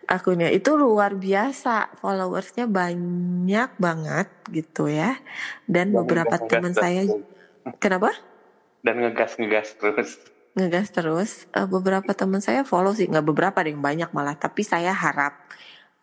[0.06, 0.48] akunnya.
[0.54, 1.98] Itu luar biasa.
[1.98, 5.18] Followersnya banyak banget gitu ya.
[5.66, 7.04] Dan Dan beberapa teman saya
[7.82, 8.14] kenapa?
[8.80, 10.10] Dan ngegas ngegas terus.
[10.54, 11.30] Ngegas terus.
[11.52, 13.10] Eh, beberapa teman saya follow sih.
[13.10, 14.38] Nggak beberapa ada yang banyak malah.
[14.38, 15.42] Tapi saya harap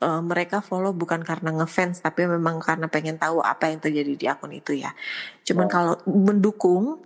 [0.03, 4.25] eh, mereka follow bukan karena ngefans tapi memang karena pengen tahu apa yang terjadi di
[4.27, 4.91] akun itu ya.
[5.47, 5.71] Cuman Oh.
[5.71, 7.01] kalau mendukung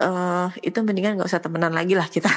[0.00, 2.32] eh itu mendingan nggak usah temenan lagi lah kita.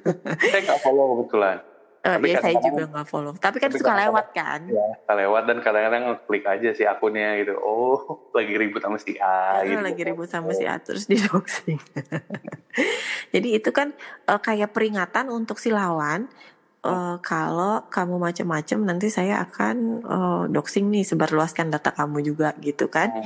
[0.50, 1.58] Saya nggak follow kebetulan.
[2.04, 3.32] Eh, Tapi ya saya juga nggak follow.
[3.32, 4.68] Tapi kan tapi suka lewat kan?
[4.68, 7.56] Ya lewat dan kadang-kadang ngeklik aja si akunnya gitu.
[7.56, 7.96] Oh
[8.36, 9.80] lagi ribut sama si A Eh, gitu.
[9.80, 11.80] lagi ribut sama si A terus di doxing.
[13.32, 13.96] Jadi itu kan
[14.28, 16.28] eh, kayak peringatan untuk si lawan
[16.84, 22.92] eh, kalau kamu macam-macam nanti saya akan eh, doxing nih sebarluaskan data kamu juga gitu
[22.92, 23.16] kan.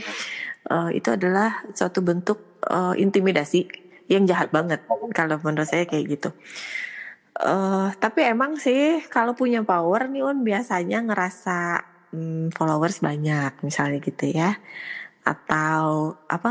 [0.72, 3.58] Eh, itu adalah suatu bentuk eh, intimidasi
[4.12, 4.80] yang jahat banget
[5.16, 6.28] kalau menurut saya kayak gitu.
[7.38, 8.78] Eh, tapi emang sih
[9.14, 11.50] kalau punya power nih Un biasanya ngerasa
[12.12, 14.58] hmm, followers banyak misalnya gitu ya
[15.30, 15.86] atau
[16.34, 16.48] apa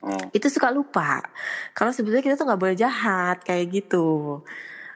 [0.03, 0.35] Hmm.
[0.37, 1.23] itu suka lupa
[1.77, 3.97] kalau sebetulnya kita tuh nggak boleh jahat kayak gitu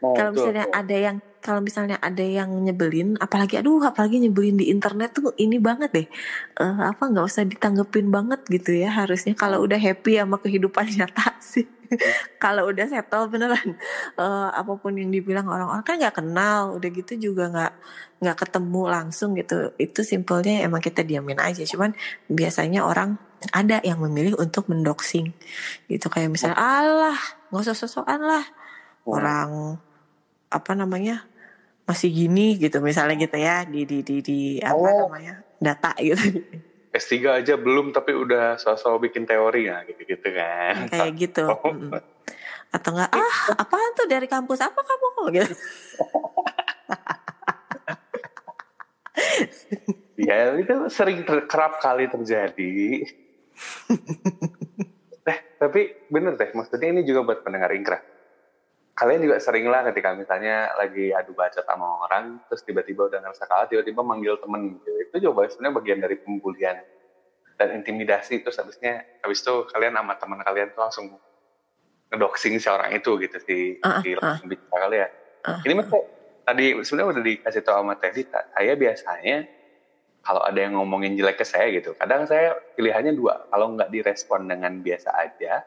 [0.03, 0.73] Oh, kalau misalnya betul.
[0.73, 5.63] ada yang kalau misalnya ada yang nyebelin apalagi aduh apalagi nyebelin di internet tuh ini
[5.63, 6.09] banget deh.
[6.59, 11.39] Eh, apa nggak usah ditanggepin banget gitu ya harusnya kalau udah happy sama kehidupan nyata
[11.39, 11.71] sih.
[12.43, 13.79] Kalau udah settle beneran.
[14.19, 17.73] Eh, apa pun yang dibilang orang-orang kan nggak kenal udah gitu juga nggak
[18.27, 19.71] nggak ketemu langsung gitu.
[19.79, 21.63] Itu simpelnya emang kita diamin aja.
[21.63, 21.95] Cuman
[22.27, 23.23] biasanya orang
[23.55, 25.31] ada yang memilih untuk mendoxing.
[25.87, 27.15] Gitu kayak misalnya Allah
[27.55, 28.43] nggak usah sosokan lah.
[29.07, 29.79] Orang
[30.51, 31.27] apa namanya
[31.87, 35.07] masih gini gitu misalnya gitu ya di di di di apa Oh.
[35.07, 36.19] namanya data gitu
[36.91, 40.89] S3 aja belum tapi udah sosok bikin teori ya gitu-gitu kan.
[40.89, 41.73] kayak gitu Oh.
[42.69, 45.55] Atau enggak ah apaan tuh dari kampus apa kamu gitu
[50.19, 53.05] ya itu sering ter, kerap kali terjadi.
[55.27, 58.03] eh tapi bener deh maksudnya ini juga buat pendengar ingkrah.
[58.97, 63.45] Kalian juga sering lah ketika misalnya lagi adu baca sama orang, terus tiba-tiba udah ngerasa
[63.45, 64.91] kalah, tiba-tiba manggil temen gitu.
[65.05, 66.81] Itu juga sebenarnya bagian dari pembulian
[67.61, 68.41] dan intimidasi.
[68.41, 71.07] Terus habisnya, habis itu kalian sama teman kalian tuh langsung
[72.09, 75.11] ngedoxing si orang itu gitu si, uh, si uh, bicara kalian.
[75.45, 75.89] Uh, Ini mas
[76.47, 79.37] tadi sebenarnya udah dikasih tahu sama Teddy, saya biasanya
[80.23, 83.47] kalau ada yang ngomongin jelek ke saya gitu, kadang saya pilihannya dua.
[83.51, 85.67] Kalau nggak direspon dengan biasa aja,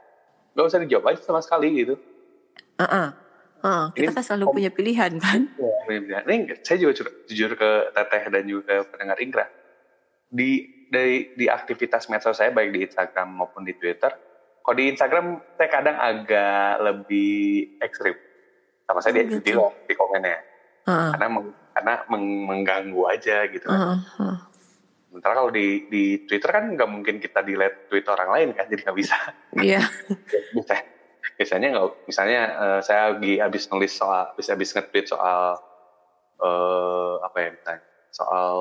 [0.56, 1.96] nggak usah dijawab aja sama sekali gitu.
[2.80, 3.08] Uh -uh.
[3.60, 5.42] Uh, kita kan selalu punya pilihan kan?
[5.90, 6.22] Ya.
[6.22, 9.50] Ini saya juga jujur, jujur ke Teteh dan juga pendengar Ingra.
[10.30, 14.14] Di dari di aktivitas medsos saya baik di Instagram maupun di Twitter,
[14.62, 18.14] kalau di Instagram saya kadang agak lebih ekstrim.
[18.86, 19.50] Sama saya oh, di, gitu.
[19.50, 19.54] di,
[19.90, 20.38] di komennya.
[20.86, 21.10] Uh.
[21.18, 23.98] Karena meng, karena meng, mengganggu aja gitu kan.
[23.98, 24.38] Uh, uh.
[25.10, 28.82] Sementara kalau di di Twitter kan nggak mungkin kita delete tweet orang lain kan, jadi
[28.86, 29.18] nggak bisa.
[29.58, 29.82] Iya.
[30.54, 30.86] Yeah.
[31.40, 35.56] Biasanya nggak, misalnya uh, saya lagi habis nulis soal, habis habis nge-tweet soal
[36.44, 38.52] uh, apa ya misalnya, soal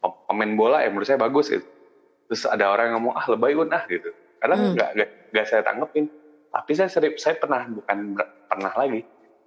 [0.00, 1.68] pemain bola ya menurut saya bagus gitu.
[2.32, 4.08] Terus ada orang yang ngomong ah lebay un ah gitu
[4.44, 5.32] kadang nggak hmm.
[5.32, 6.04] nggak saya tanggepin
[6.52, 9.00] tapi saya sering saya pernah bukan pernah lagi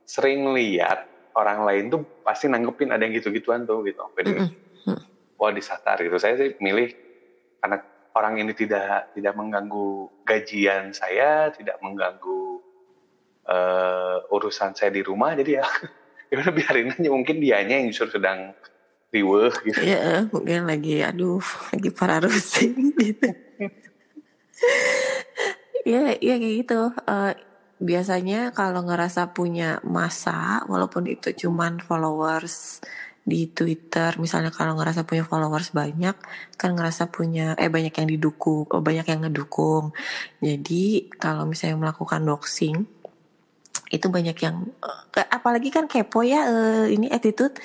[0.10, 1.06] sering lihat
[1.38, 4.50] orang lain tuh pasti nanggepin ada yang gitu-gituan tuh gitu mm
[4.90, 4.98] -hmm.
[5.38, 6.98] wah disatar gitu saya sih milih
[7.62, 7.78] karena
[8.18, 12.66] orang ini tidak tidak mengganggu gajian saya tidak mengganggu
[13.46, 15.66] uh, urusan saya di rumah jadi ya
[16.34, 17.10] ya udah biarin aja.
[17.14, 18.58] Mungkin dianya yang justru sedang
[19.14, 19.80] riweh gitu.
[19.86, 23.30] Ya mungkin lagi aduh lagi para rusing gitu
[25.88, 26.82] Iya, iya kayak gitu.
[27.08, 27.32] Uh,
[27.80, 32.84] biasanya kalau ngerasa punya masa, walaupun itu cuman followers
[33.28, 36.16] di Twitter, misalnya kalau ngerasa punya followers banyak,
[36.56, 39.92] kan ngerasa punya eh banyak yang didukung, oh banyak yang ngedukung.
[40.40, 42.88] Jadi kalau misalnya melakukan doxing,
[43.92, 47.56] itu banyak yang uh, apalagi kan kepo ya uh, ini attitude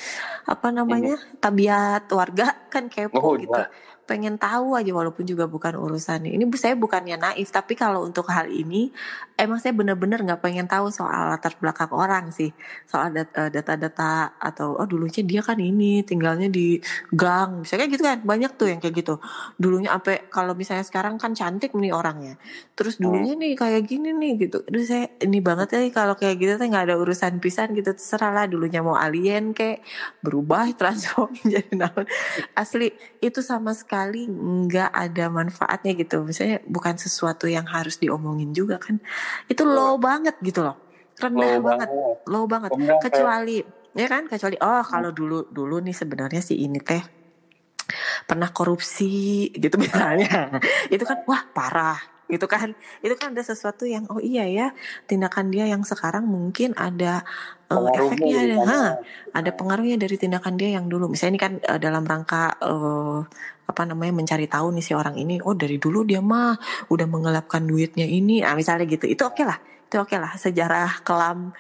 [0.47, 3.55] apa namanya tabiat warga kan kepo oh, gitu.
[3.55, 3.71] Ya
[4.03, 6.35] pengen tahu aja walaupun juga bukan urusannya.
[6.35, 8.91] Ini saya bukannya naif, tapi kalau untuk hal ini
[9.43, 12.55] emang saya bener-bener nggak pengen tahu soal latar belakang orang sih,
[12.87, 16.79] soal eh, data-data atau oh dulunya dia kan ini tinggalnya di
[17.11, 18.23] gang, misalnya gitu kan?
[18.23, 19.19] Banyak tuh yang kayak gitu.
[19.59, 22.39] Dulunya sampai kalau misalnya sekarang kan cantik nih orangnya,
[22.79, 23.03] terus hmm.
[23.03, 24.63] dulunya nih kayak gini nih gitu.
[24.63, 28.31] Aduh saya ini banget ya kalau kayak gitu saya nggak ada urusan pisan gitu terserah
[28.31, 28.45] lah.
[28.47, 29.83] Dulunya mau alien kayak
[30.23, 32.07] berubah transform jadi naon.
[32.55, 36.27] Asli itu sama sekali sekali nggak ada manfaatnya gitu.
[36.27, 39.01] Misalnya bukan sesuatu yang harus diomongin juga kan
[39.49, 40.77] itu low banget gitu loh.
[41.19, 41.89] Rendah low banget.
[42.29, 42.71] low banget.
[43.01, 43.57] Kecuali
[43.97, 44.29] ya kan?
[44.29, 47.03] Kecuali oh kalau dulu dulu nih sebenarnya si ini teh
[48.29, 50.61] pernah korupsi gitu misalnya.
[50.93, 52.77] Itu kan wah parah gitu kan?
[53.01, 54.67] Itu kan ada sesuatu yang oh iya ya
[55.07, 57.27] tindakan dia yang sekarang mungkin ada
[57.71, 58.81] uh, efeknya ada ha,
[59.35, 61.11] ada pengaruhnya dari tindakan dia yang dulu.
[61.11, 63.25] Misalnya ini kan uh, dalam rangka uh,
[63.63, 66.59] apa namanya mencari tahu nih si orang ini oh dari dulu dia mah
[66.93, 69.09] udah menggelapkan duitnya ini ah misalnya gitu.
[69.09, 69.59] Itu oke okay lah
[69.93, 71.53] itu oke okay lah sejarah kelam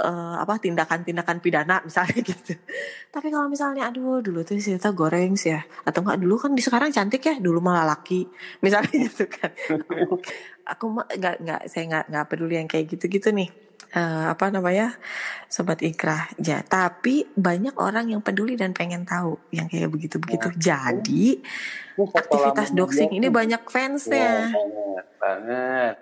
[0.00, 2.54] uh, apa tindakan-tindakan pidana misalnya gitu.
[3.12, 5.60] Tapi kalau misalnya aduh dulu tuh si goreng sih ya.
[5.88, 8.28] Atau enggak dulu kan di sekarang cantik ya dulu malah laki.
[8.64, 9.50] Misalnya gitu kan.
[10.66, 13.50] Aku mah nggak nggak saya nggak nggak peduli yang kayak gitu-gitu nih.
[13.96, 14.98] Uh, apa namanya
[15.46, 20.50] sobat ikrah ya tapi banyak orang yang peduli dan pengen tahu yang kayak begitu begitu
[20.58, 20.90] ya.
[20.90, 21.38] jadi
[21.94, 24.50] aktivitas doxing ini banyak fansnya.
[24.50, 25.96] Ya, banget banget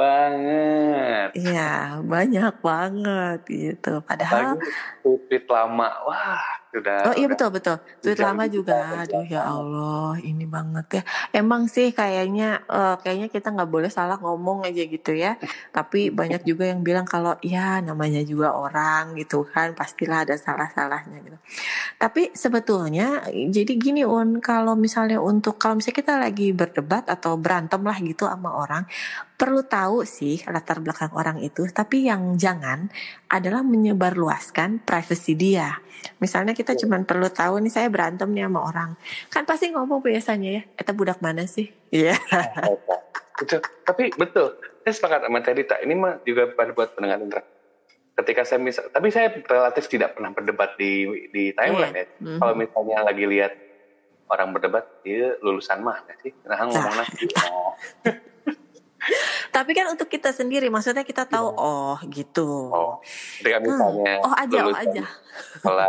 [0.00, 1.28] banget.
[1.36, 4.00] Iya, banyak banget gitu.
[4.00, 4.56] Padahal
[5.04, 7.10] tweet lama, wah sudah.
[7.10, 7.76] Oh iya betul betul.
[7.98, 11.02] Tweet lama juga, aduh ya Allah, ini banget ya.
[11.34, 15.34] Emang sih kayaknya, uh, kayaknya kita nggak boleh salah ngomong aja gitu ya.
[15.76, 21.18] Tapi banyak juga yang bilang kalau ya namanya juga orang gitu kan, pastilah ada salah-salahnya
[21.26, 21.38] gitu.
[21.98, 27.82] Tapi sebetulnya jadi gini un, kalau misalnya untuk kalau misalnya kita lagi berdebat atau berantem
[27.82, 28.86] lah gitu sama orang,
[29.40, 32.92] perlu tahu sih latar belakang orang itu, tapi yang jangan
[33.32, 35.80] adalah menyebarluaskan privasi dia.
[36.20, 38.90] Misalnya kita cuma perlu tahu nih saya berantem nih sama orang.
[39.32, 41.72] Kan pasti ngomong biasanya ya, eta budak mana sih?
[41.88, 42.20] Iya.
[43.40, 43.64] Yeah.
[43.88, 44.52] tapi betul,
[44.84, 45.80] saya sepakat sama Cerita.
[45.80, 47.40] Ini mah juga buat pendengar Indra.
[48.12, 52.04] Ketika saya misal, tapi saya relatif tidak pernah berdebat di di timeline yeah.
[52.04, 52.20] ya.
[52.20, 52.38] Mm -hmm.
[52.44, 53.56] Kalau misalnya lagi lihat
[54.28, 56.36] orang berdebat, dia lulusan mah sih?
[56.44, 57.08] Nah ngomong nah.
[59.54, 61.58] Tapi kan untuk kita sendiri, maksudnya kita tahu, Iya.
[61.60, 62.48] oh gitu.
[62.70, 62.94] Oh,
[63.40, 65.04] ketika Hmm, misalnya oh aja, oh aja.
[65.58, 65.88] sekolah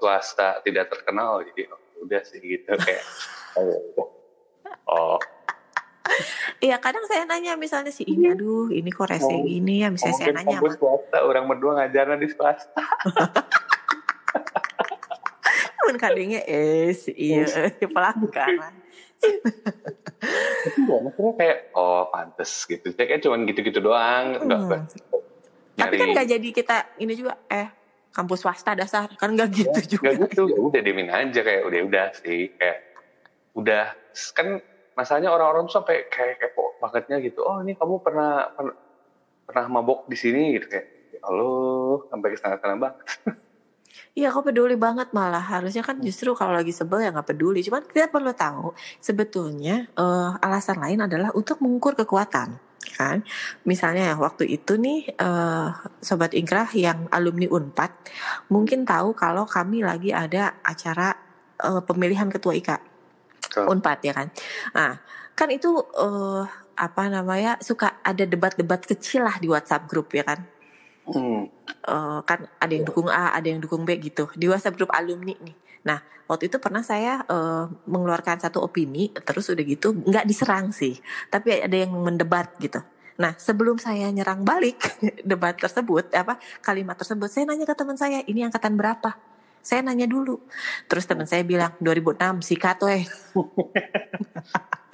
[0.00, 3.04] swasta tidak terkenal, jadi oh, udah sih gitu kayak.
[3.56, 3.72] Oh, ya
[4.92, 5.16] oh,
[6.60, 10.12] Iya kadang saya nanya misalnya si ini, aduh ini kok rese Oh, gini ya, misalnya
[10.20, 12.76] saya mungkin nanya sama swasta, orang berdua ngajarnya di swasta.
[15.86, 17.46] pun kadangnya eh si iya
[17.78, 18.74] pelanggaran.
[20.66, 22.86] Tapi ya, maksudnya kayak, oh pantes gitu.
[22.90, 24.34] Saya kayak cuman gitu-gitu doang.
[24.42, 24.50] Hmm.
[24.50, 24.82] enggak.
[25.76, 27.68] Tapi kan nggak jadi kita ini juga eh
[28.10, 30.10] kampus swasta dasar kan nggak gitu juga.
[30.10, 32.78] Gak gitu, ya udah diemin aja kayak udah udah sih kayak
[33.52, 33.84] udah
[34.32, 34.58] kan
[34.96, 37.44] masalahnya orang-orang tuh sampai kayak kepo bangetnya gitu.
[37.44, 38.74] Oh ini kamu pernah pernah,
[39.46, 40.86] pernah mabok di sini gitu kayak.
[41.14, 42.96] Ya Allah, sampai ke sana-sana banget.
[44.16, 45.42] Iya, kok peduli banget malah.
[45.42, 47.60] Harusnya kan justru kalau lagi sebel ya nggak peduli.
[47.60, 52.56] Cuman kita perlu tahu sebetulnya eh, alasan lain adalah untuk mengukur kekuatan,
[52.96, 53.20] kan?
[53.68, 55.68] Misalnya ya, waktu itu nih eh,
[56.00, 57.92] sobat Ingkrah yang alumni Unpad
[58.48, 61.12] mungkin tahu kalau kami lagi ada acara
[61.60, 62.96] eh, pemilihan ketua IKA
[63.56, 63.64] Betul.
[63.72, 64.28] Unpad ya kan.
[64.76, 64.92] Nah,
[65.32, 66.44] kan itu eh,
[66.76, 70.44] apa namanya suka ada debat-debat kecil lah di WhatsApp grup ya kan.
[71.06, 71.46] Hmm.
[71.86, 75.38] Eh, kan ada yang dukung A, ada yang dukung B gitu di WhatsApp grup alumni
[75.38, 75.56] nih.
[75.86, 80.98] Nah waktu itu pernah saya eh, mengeluarkan satu opini, terus udah gitu nggak diserang sih,
[81.30, 82.82] tapi ada yang mendebat gitu.
[83.22, 84.82] Nah sebelum saya nyerang balik
[85.30, 89.14] debat tersebut, apa kalimat tersebut, saya nanya ke teman saya, ini angkatan berapa?
[89.62, 90.38] Saya nanya dulu,
[90.86, 93.02] terus teman saya bilang 2006 sikat weh.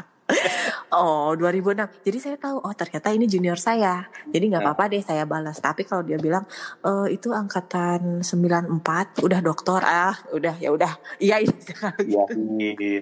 [0.92, 4.06] Oh 2006 Jadi saya tahu Oh ternyata ini junior saya.
[4.28, 5.58] Jadi nggak apa-apa deh saya balas.
[5.60, 6.44] Tapi kalau dia bilang
[6.84, 9.80] e, Itu angkatan 94 Udah doktor.
[9.84, 10.92] Ah Udah ya udah.
[11.16, 11.54] Iya iya.
[11.74, 12.40] Kalau Iya, gitu.
[12.78, 13.00] iya.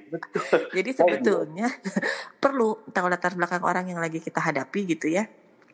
[0.74, 1.68] Jadi sebetulnya
[2.42, 5.26] Perlu tahu latar belakang orang yang lagi kita hadapi gitu ya.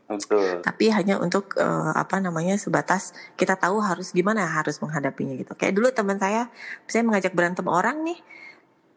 [0.07, 0.63] Betul.
[0.63, 5.53] Tapi hanya untuk eh, Apa namanya Sebatas kita tahu harus gimana harus menghadapinya gitu.
[5.53, 6.49] Kayak dulu teman saya
[6.89, 8.19] Saya mengajak berantem orang nih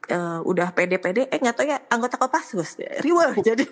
[0.09, 3.63] eh, Udah pede-pede Eh nggak tahu ya Anggota Kopassus Reward jadi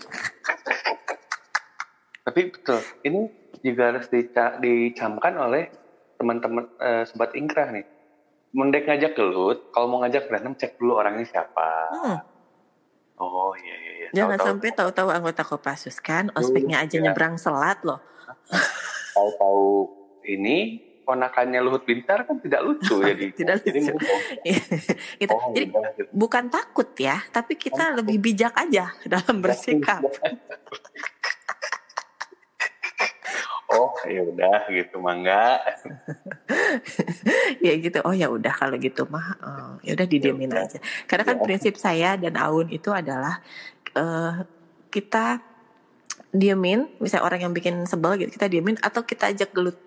[2.24, 5.72] Tapi betul, ini juga harus dica- dicamkan oleh
[6.16, 7.88] teman-teman eh, sobat ingkrah nih.
[8.52, 11.68] Mendek ngajak gelut, kalau mau ngajak berantem cek dulu orangnya siapa.
[11.90, 12.18] Hmm.
[13.18, 14.10] Oh iya iya iya.
[14.14, 17.04] Jangan Tahu-tahu- sampai tahu-tahu anggota Kopassus kan, ospeknya aja Iya.
[17.06, 18.04] nyebrang selat loh.
[19.14, 19.66] tahu-tahu
[20.26, 23.96] ini ponakannya Luhut Bintar kan tidak lucu jadi Tidak jadi lucu.
[25.16, 25.32] gitu.
[25.32, 26.04] oh, Jadi gitu.
[26.12, 28.04] bukan takut ya, tapi kita Oh.
[28.04, 30.04] lebih bijak aja dalam bersikap.
[33.68, 35.60] oh ya udah gitu mangga
[37.66, 38.00] ya gitu.
[38.04, 40.64] Oh ya udah kalau gitu mah, eh, ya udah didiemin udah.
[40.68, 40.80] aja.
[41.04, 41.44] Karena kan Ya.
[41.44, 43.40] prinsip saya dan Aun itu adalah
[43.92, 44.34] eh,
[44.88, 45.40] kita
[46.30, 49.78] diemin, misalnya orang yang bikin sebel gitu, kita diemin atau kita ajak gelut.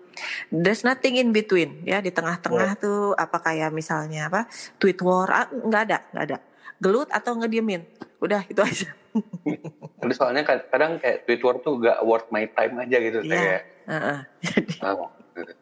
[0.51, 4.47] There's nothing in between ya di tengah-tengah tuh apa kayak misalnya apa
[4.77, 6.37] tweet war ah, nggak ada nggak ada
[6.81, 7.85] gelut atau ngediemin
[8.19, 8.89] udah itu aja
[10.01, 13.29] Tapi soalnya kad- kadang kayak Twitter tuh gak worth my time aja gitu Iya.
[13.29, 14.19] kayak Heeh.
[14.49, 15.53] jadi oh, gitu.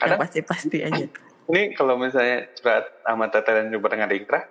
[0.00, 1.04] kadang pasti-pasti aja
[1.52, 4.44] ini kalau misalnya curhat sama Tete dan juga dengan Ingkrah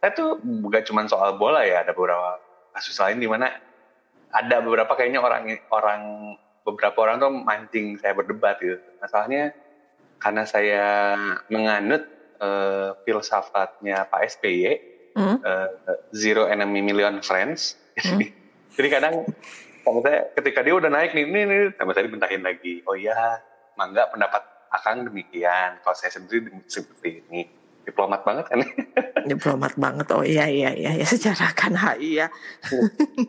[0.00, 2.40] saya tuh bukan cuma soal bola ya ada beberapa
[2.72, 3.52] kasus lain di mana
[4.32, 6.00] ada beberapa kayaknya orang orang
[6.66, 8.78] beberapa orang tuh mancing saya berdebat gitu.
[9.00, 9.52] Masalahnya
[10.20, 10.86] karena saya
[11.48, 12.04] menganut
[12.40, 15.42] eh, filsafatnya Pak SBY Hmm?
[15.42, 15.68] eh,
[16.14, 17.74] zero enemy million friends.
[17.98, 18.22] Hmm.
[18.78, 19.26] jadi kadang
[19.82, 22.84] sama saya ketika dia udah naik nih ini, ini sama saya dibentahin lagi.
[22.86, 23.42] Oh iya
[23.74, 25.82] mangga pendapat akang demikian.
[25.82, 27.50] Kalau saya sendiri seperti ini
[27.90, 28.60] diplomat banget kan?
[29.30, 30.06] Diplomat banget.
[30.10, 32.26] Oh iya iya iya ya secara kan HI ya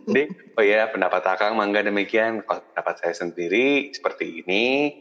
[0.07, 2.41] jadi oh iya pendapat akang mangga demikian.
[2.41, 4.93] Kalau pendapat saya sendiri seperti ini.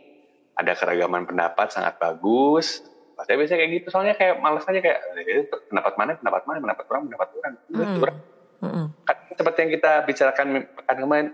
[0.53, 2.85] Ada keragaman pendapat sangat bagus.
[3.15, 3.87] Kalau saya biasanya kayak gitu.
[3.89, 7.87] Soalnya kayak malas aja kayak eh, pendapat mana pendapat mana pendapat orang pendapat orang Udah,
[7.87, 8.03] Hmm.
[8.03, 8.19] orang.
[8.61, 8.87] Mm-mm.
[9.03, 11.27] kan seperti yang kita bicarakan pekan kemarin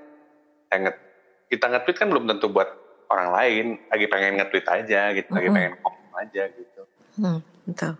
[0.64, 1.02] saya nge-
[1.48, 2.70] kita nge-tweet kan belum tentu buat
[3.08, 3.66] orang lain.
[3.88, 5.56] Lagi pengen nge-tweet aja gitu lagi Mm-mm.
[5.58, 6.82] pengen ngomong aja gitu.
[7.16, 7.92] Hmm, betul.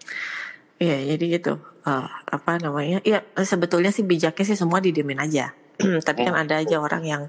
[0.77, 1.55] Iya, jadi gitu.
[1.87, 3.01] Eh, apa namanya?
[3.07, 5.53] Iya, sebetulnya sih bijaknya sih semua didiemin aja.
[6.07, 7.23] Tapi kan ada aja orang yang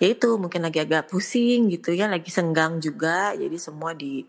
[0.00, 4.24] ya itu mungkin lagi agak pusing gitu ya, lagi senggang juga, jadi semua di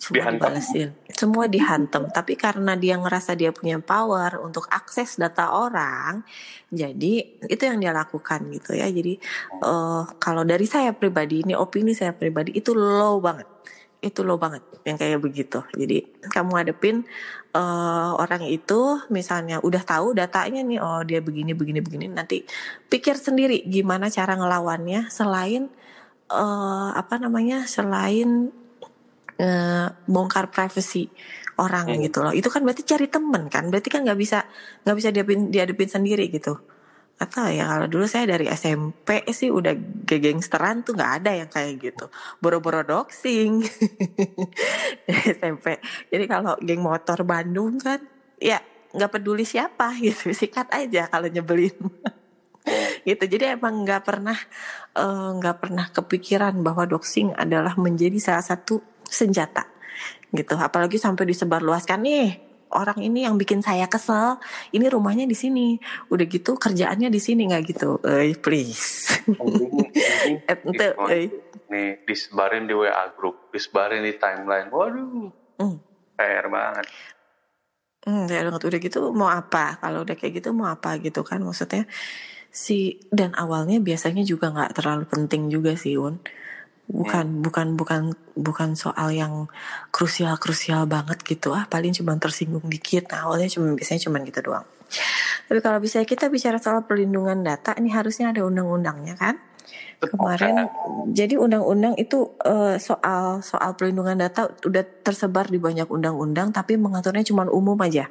[0.00, 0.48] semua Dihantam.
[0.56, 2.08] dibalesin, semua dihantam.
[2.08, 6.24] Tapi karena dia ngerasa dia punya power untuk akses data orang,
[6.72, 8.88] jadi itu yang dia lakukan gitu ya.
[8.88, 9.20] Jadi
[9.60, 13.44] eh, kalau dari saya pribadi ini opini saya pribadi itu low banget
[14.00, 15.60] itu lo banget yang kayak begitu.
[15.76, 17.04] Jadi kamu ngadepin
[17.52, 22.42] uh, orang itu misalnya udah tahu datanya nih oh dia begini begini begini nanti
[22.88, 25.68] pikir sendiri gimana cara ngelawannya selain
[26.32, 28.48] uh, apa namanya selain
[29.36, 31.12] uh, bongkar privacy
[31.60, 32.00] orang hmm.
[32.08, 32.32] gitu loh.
[32.32, 33.68] Itu kan berarti cari temen kan.
[33.68, 34.48] Berarti kan nggak bisa
[34.88, 36.56] nggak bisa diadepin diadepin sendiri gitu
[37.20, 39.76] atau ya kalau dulu saya dari SMP sih udah
[40.08, 42.08] gengsteran tuh nggak ada yang kayak gitu.
[42.40, 43.60] Boro-boro doxing.
[45.36, 48.00] SMP jadi kalau geng motor Bandung kan
[48.40, 48.56] ya
[48.96, 51.76] nggak peduli siapa gitu sikat aja kalau nyebelin.
[53.04, 54.40] Gitu jadi emang nggak pernah
[54.96, 59.68] eh, nggak uh, pernah kepikiran bahwa doxing adalah menjadi salah satu senjata
[60.32, 60.56] gitu.
[60.56, 64.38] Apalagi sampai disebarluaskan nih orang ini yang bikin saya kesel
[64.70, 65.78] ini rumahnya di sini.
[66.10, 67.98] Udah gitu kerjaannya di sini nggak gitu.
[68.02, 69.20] Eh please.
[69.26, 71.28] Itu eh.
[71.70, 74.70] nih disebarin di WA group disebarin di timeline.
[74.70, 75.30] Waduh.
[75.60, 75.76] Mm.
[76.18, 76.86] PR banget.
[78.00, 79.76] Hmm, ya udah gitu mau apa?
[79.76, 81.44] Kalau udah kayak gitu mau apa gitu kan?
[81.44, 81.84] Maksudnya
[82.50, 86.18] si dan awalnya biasanya juga nggak terlalu penting juga sih Un
[86.90, 87.42] bukan hmm.
[87.46, 88.02] bukan bukan
[88.34, 89.46] bukan soal yang
[89.94, 91.54] krusial krusial banget gitu.
[91.54, 93.06] Ah paling cuma tersinggung dikit.
[93.14, 94.66] Nah awalnya cuma biasanya cuma gitu doang.
[95.46, 99.38] Tapi kalau bisa kita bicara soal perlindungan data ini harusnya ada undang-undangnya kan?
[100.02, 100.66] Kemarin
[101.14, 107.22] jadi undang-undang itu uh, soal soal perlindungan data udah tersebar di banyak undang-undang tapi mengaturnya
[107.22, 108.10] cuma umum aja.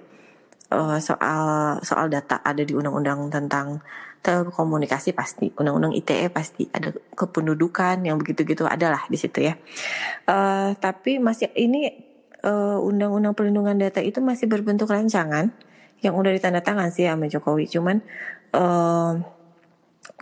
[0.70, 3.82] Uh, soal soal data ada di undang-undang tentang
[4.20, 9.56] telekomunikasi pasti, undang-undang ITE pasti ada kependudukan yang begitu-gitu adalah di situ ya.
[10.28, 12.08] Uh, tapi masih ini
[12.40, 12.80] undang
[13.12, 15.52] undang-undang perlindungan data itu masih berbentuk rancangan
[16.00, 17.68] yang udah ditandatangan sih sama Jokowi.
[17.68, 18.00] Cuman
[18.56, 19.20] uh,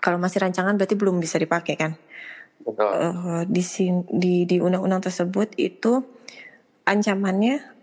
[0.01, 1.93] kalau masih rancangan berarti belum bisa dipakai kan?
[2.65, 2.89] Betul.
[2.89, 3.61] Uh, di
[4.09, 6.01] di di undang-undang tersebut itu
[6.89, 7.76] ancamannya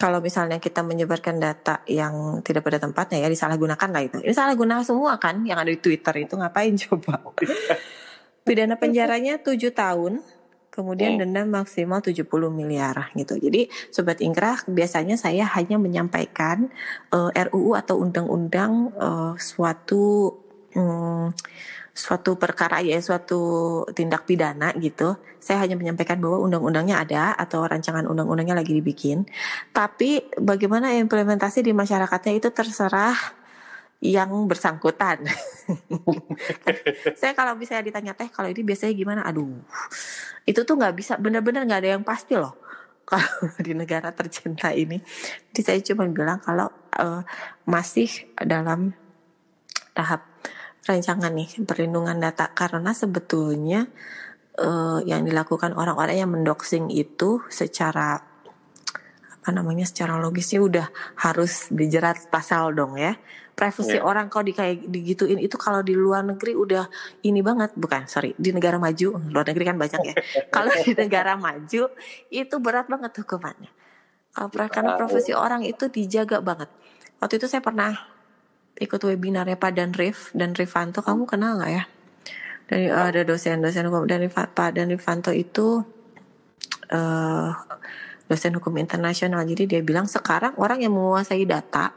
[0.00, 4.16] kalau misalnya kita menyebarkan data yang tidak pada tempatnya ya disalahgunakan lah itu.
[4.24, 7.20] Ini salah guna semua kan yang ada di Twitter itu ngapain coba?
[8.40, 10.24] Pidana penjaranya 7 tahun,
[10.72, 13.36] kemudian denda maksimal 70 miliar gitu.
[13.36, 16.72] Jadi sobat ingkrah biasanya saya hanya menyampaikan
[17.12, 20.32] uh, eh, RUU atau undang-undang uh, suatu
[20.72, 21.28] um,
[21.90, 28.04] suatu perkara ya suatu tindak pidana gitu saya hanya menyampaikan bahwa undang-undangnya ada atau rancangan
[28.04, 29.24] undang-undangnya lagi dibikin.
[29.72, 33.16] Tapi bagaimana implementasi di masyarakatnya itu terserah
[34.04, 35.24] yang bersangkutan.
[37.20, 39.20] Saya kalau bisa ditanya teh kalau ini biasanya gimana?
[39.24, 39.64] Aduh
[40.44, 42.56] itu tuh nggak bisa benar-benar nggak ada yang pasti loh.
[43.10, 45.02] Kalau di negara tercinta ini
[45.50, 47.26] jadi saya cuma bilang kalau uh,
[47.66, 48.06] masih
[48.38, 48.94] dalam
[49.98, 50.30] tahap
[50.84, 52.52] rancangan nih perlindungan data.
[52.52, 53.88] Karena sebetulnya
[54.60, 58.30] uh, yang dilakukan orang-orang yang mendoxing itu secara
[59.40, 60.86] apa namanya secara logisnya udah
[61.24, 63.16] harus dijerat pasal dong ya.
[63.56, 64.04] Privasi yeah.
[64.04, 66.88] orang kalau di kayak digituin itu kalau di luar negeri udah
[67.24, 67.72] ini banget.
[67.76, 69.20] Bukan sorry di negara maju.
[69.32, 70.14] Luar negeri kan banyak ya.
[70.54, 71.82] Kalau di negara maju
[72.32, 73.68] itu berat banget hukumannya.
[74.48, 76.72] Karena profesi orang itu dijaga banget.
[77.20, 77.92] Waktu itu saya pernah
[78.80, 81.84] ikut webinarnya Pak dan Rif dan Rifanto kamu kenal nggak ya?
[82.66, 85.84] Dari uh, ada dosen-dosen hukum dan Pak dan Rifanto itu
[86.90, 87.50] uh,
[88.26, 89.44] dosen hukum internasional.
[89.44, 91.92] Jadi dia bilang sekarang orang yang menguasai data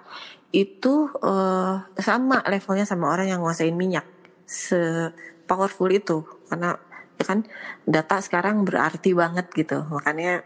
[0.54, 4.06] itu uh, sama levelnya sama orang yang menguasai minyak.
[4.44, 5.10] Se
[5.48, 6.26] powerful itu.
[6.52, 6.76] Karena
[7.16, 7.48] ya kan
[7.88, 9.88] data sekarang berarti banget gitu.
[9.88, 10.44] Makanya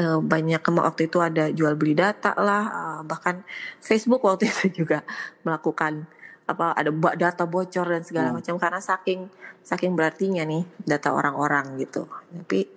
[0.00, 3.44] uh, banyak waktu itu ada jual beli data lah uh, bahkan
[3.78, 5.04] Facebook waktu itu juga
[5.44, 6.08] melakukan
[6.44, 8.36] apa ada data bocor dan segala hmm.
[8.40, 9.32] macam karena saking
[9.64, 12.04] saking berartinya nih data orang-orang gitu.
[12.28, 12.68] Tapi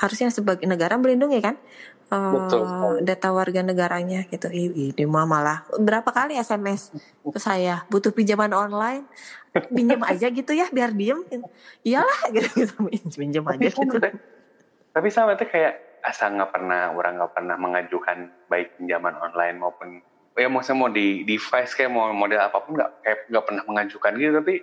[0.00, 1.56] harusnya sebagai negara melindungi kan?
[2.12, 4.48] Uh, data warga negaranya gitu.
[4.48, 7.84] Ini mah malah berapa kali SMS ke saya?
[7.92, 9.04] Butuh pinjaman online?
[9.52, 11.20] Pinjam aja gitu ya biar diem.
[11.84, 12.74] Iyalah gitu, gitu
[13.20, 14.00] pinjam aja gitu.
[14.94, 20.04] tapi sama itu kayak asal nggak pernah orang nggak pernah mengajukan baik pinjaman online maupun
[20.36, 24.12] ya maksudnya mau di device kayak mau model apa pun nggak kayak nggak pernah mengajukan
[24.20, 24.54] gitu tapi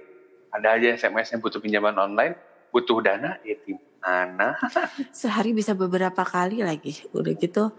[0.52, 2.36] ada aja SMS yang butuh pinjaman online
[2.70, 3.58] butuh dana ya
[4.02, 4.58] mana
[5.16, 7.74] sehari bisa beberapa kali lagi udah gitu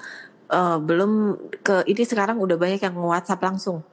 [0.50, 3.86] uh, belum ke ini sekarang udah banyak yang WhatsApp langsung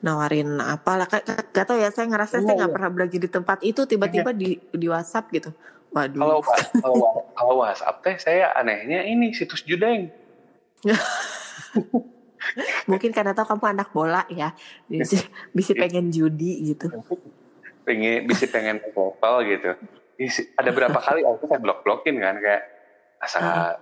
[0.00, 2.76] nawarin apa lah gak, gak tau ya saya ngerasa oh, saya nggak iya.
[2.76, 4.38] pernah belajar di tempat itu tiba-tiba iya.
[4.40, 5.50] di di WhatsApp gitu
[5.96, 6.20] Waduh.
[6.20, 6.38] Kalau
[6.84, 10.12] kalau, kalau WhatsApp teh saya anehnya ini situs judeng.
[12.90, 14.52] Mungkin karena tahu kamu anak bola ya,
[14.86, 15.24] bisa,
[15.56, 16.92] bisa pengen judi gitu.
[17.88, 19.72] Pengen bisa pengen profile gitu.
[20.60, 22.62] Ada berapa kali aku saya blok blokin kan kayak
[23.20, 23.74] asa uh.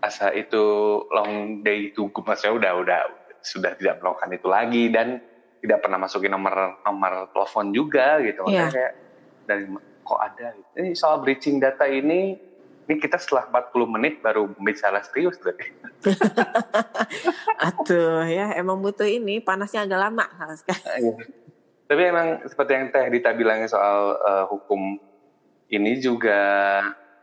[0.00, 0.64] asa itu
[1.12, 3.00] long day itu maksudnya udah udah
[3.44, 5.20] sudah tidak melakukan itu lagi dan
[5.60, 8.68] tidak pernah masukin nomor nomor telepon juga gitu yeah.
[8.68, 8.92] kayak
[9.48, 9.64] dari
[10.04, 10.68] kok ada gitu.
[10.78, 12.36] ini soal breaching data ini
[12.84, 15.72] ini kita setelah 40 menit baru bicara serius berarti.
[17.72, 20.26] Atuh ya emang butuh ini panasnya agak lama
[21.00, 21.16] iya.
[21.84, 25.00] Tapi emang seperti yang Teh Dita bilangnya soal uh, hukum
[25.72, 26.40] ini juga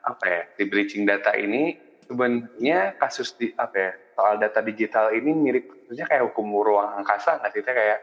[0.01, 1.77] apa ya di breaching data ini
[2.09, 7.37] sebenarnya kasus di apa ya soal data digital ini mirip maksudnya kayak hukum ruang angkasa
[7.37, 7.99] nggak sih kayak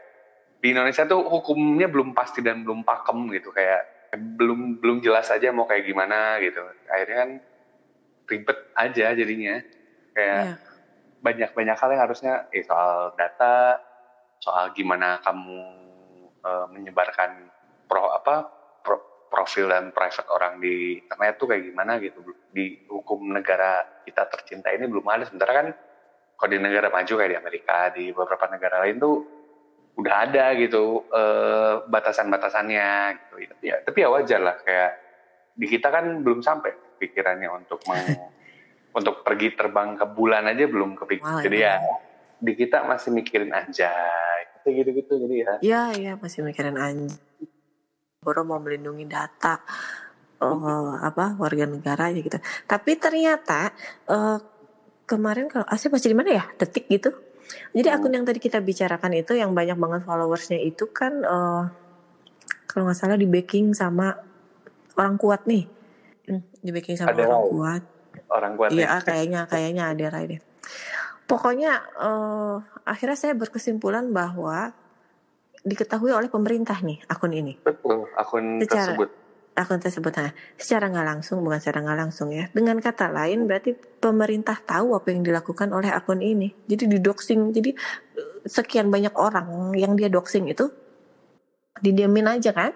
[0.59, 5.53] di Indonesia tuh hukumnya belum pasti dan belum pakem gitu kayak belum belum jelas aja
[5.53, 6.61] mau kayak gimana gitu.
[6.89, 7.31] Akhirnya kan
[8.29, 9.55] ribet aja jadinya.
[10.15, 10.57] Kayak yeah.
[11.19, 13.83] banyak banyak hal yang harusnya eh, soal data
[14.39, 15.59] soal gimana kamu
[16.47, 17.51] uh, menyebarkan
[17.85, 18.47] pro apa
[19.29, 22.25] profil dan private orang di internet tuh kayak gimana gitu.
[22.49, 25.29] Di hukum negara kita tercinta ini belum ada.
[25.29, 25.67] Sementara kan
[26.39, 29.38] kalau di negara maju kayak di Amerika di beberapa negara lain tuh
[29.99, 32.89] udah ada gitu eh, batasan-batasannya
[33.35, 34.91] gitu ya tapi ya wajar lah kayak
[35.59, 38.07] di kita kan belum sampai pikirannya untuk meng,
[38.99, 41.75] untuk pergi terbang ke bulan aja belum kepikir jadi ya
[42.39, 47.19] di kita masih mikirin anjay gitu gitu jadi ya iya iya masih mikirin anjay
[48.19, 49.63] baru mau melindungi data
[50.43, 52.39] uh, apa warga negara ya gitu.
[52.67, 53.71] Tapi ternyata
[54.11, 54.37] uh,
[55.07, 57.15] kemarin kalau asli masih di mana ya detik gitu.
[57.73, 61.63] Jadi akun yang tadi kita bicarakan itu yang banyak banget followersnya itu kan uh,
[62.69, 64.13] kalau nggak salah di backing sama
[64.97, 65.65] orang kuat nih,
[66.29, 67.83] hmm, di backing sama orang kuat.
[68.29, 68.69] Orang kuat.
[68.73, 70.41] Iya kayaknya kayaknya ada deh.
[71.29, 74.73] Pokoknya uh, akhirnya saya berkesimpulan bahwa
[75.61, 77.57] diketahui oleh pemerintah nih akun ini.
[77.61, 79.09] Betul, akun secara, tersebut.
[79.59, 82.47] Akun tersebut, nah, secara nggak langsung, bukan secara nggak langsung ya.
[82.55, 86.47] Dengan kata lain, berarti pemerintah tahu apa yang dilakukan oleh akun ini.
[86.63, 87.75] Jadi di doxing, jadi
[88.47, 90.71] sekian banyak orang yang dia doxing itu
[91.83, 92.71] didiamin aja kan.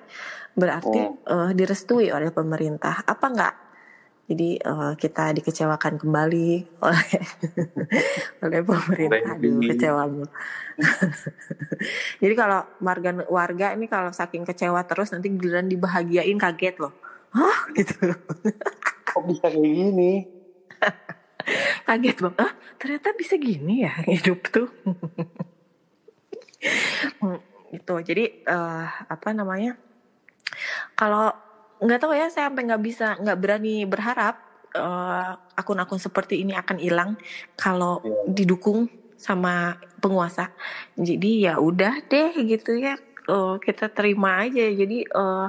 [0.60, 1.24] Berarti hmm.
[1.24, 3.08] uh, direstui oleh pemerintah.
[3.08, 3.54] Apa nggak
[4.24, 7.08] jadi uh, kita dikecewakan kembali oleh
[8.44, 9.36] oleh pemerintah.
[9.36, 10.08] Aduh, kecewa
[12.24, 16.96] Jadi kalau warga warga ini kalau saking kecewa terus nanti giliran dibahagiain kaget loh.
[17.36, 18.16] Hah gitu.
[19.12, 20.24] Kok bisa kayak gini?
[21.92, 22.36] kaget bang.
[22.40, 24.72] Ah ternyata bisa gini ya hidup tuh.
[27.76, 29.76] itu jadi uh, apa namanya?
[30.96, 31.36] Kalau
[31.84, 34.40] nggak tahu ya saya sampai nggak bisa nggak berani berharap
[34.74, 37.12] uh, akun-akun seperti ini akan hilang
[37.60, 38.32] kalau yeah.
[38.32, 38.88] didukung
[39.20, 40.52] sama penguasa.
[41.00, 44.68] Jadi ya udah deh gitu ya uh, kita terima aja.
[44.68, 45.48] Jadi uh,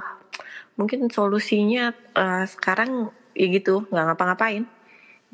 [0.79, 4.65] mungkin solusinya uh, sekarang ya gitu nggak ngapa-ngapain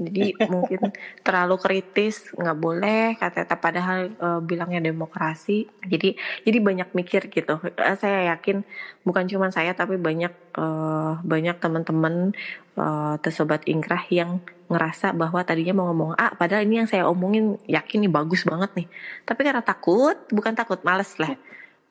[0.01, 3.55] jadi mungkin terlalu kritis nggak boleh kata-kata.
[3.61, 5.69] Padahal uh, bilangnya demokrasi.
[5.85, 6.17] Jadi
[6.49, 7.61] jadi banyak mikir gitu.
[7.61, 8.65] Uh, saya yakin
[9.05, 12.33] bukan cuma saya tapi banyak uh, banyak teman-teman
[12.81, 14.41] uh, tersobat ingkrah yang
[14.71, 18.73] ngerasa bahwa tadinya mau ngomong A padahal ini yang saya omongin yakin nih bagus banget
[18.73, 18.89] nih.
[19.29, 21.37] Tapi karena takut bukan takut males lah.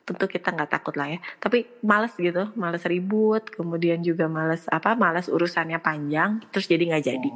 [0.00, 1.18] Tentu kita nggak takut lah ya.
[1.38, 7.04] Tapi males gitu males ribut kemudian juga males apa males urusannya panjang terus jadi nggak
[7.04, 7.30] jadi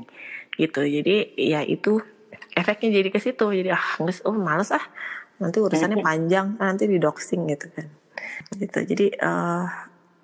[0.54, 0.80] gitu.
[0.82, 2.00] Jadi ya itu
[2.54, 3.46] efeknya jadi ke situ.
[3.50, 4.84] Jadi ah nggak oh males ah.
[5.42, 7.88] Nanti urusannya panjang nanti di doxing gitu kan.
[8.54, 8.78] Gitu.
[8.86, 9.66] Jadi uh,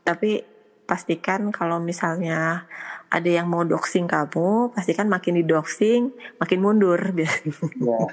[0.06, 0.42] tapi
[0.86, 2.66] pastikan kalau misalnya
[3.10, 6.98] ada yang mau doxing kamu pastikan makin di doxing makin mundur.
[7.10, 7.52] Biasanya
[7.82, 8.06] yeah.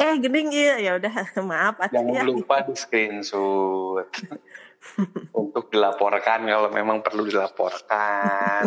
[0.00, 0.80] eh gening iya.
[0.80, 1.12] Ya udah
[1.50, 2.24] maaf jangan ya.
[2.24, 4.08] lupa di screenshot.
[5.38, 8.66] Untuk dilaporkan kalau memang perlu dilaporkan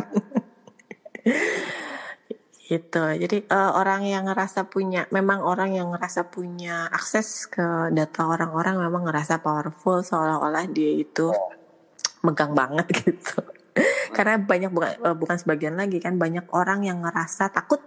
[2.65, 3.03] gitu.
[3.13, 8.81] Jadi uh, orang yang ngerasa punya memang orang yang ngerasa punya akses ke data orang-orang
[8.81, 11.51] memang ngerasa powerful seolah-olah dia itu oh.
[12.25, 13.37] megang banget gitu.
[14.15, 17.83] Karena banyak bukan uh, bukan sebagian lagi kan banyak orang yang ngerasa takut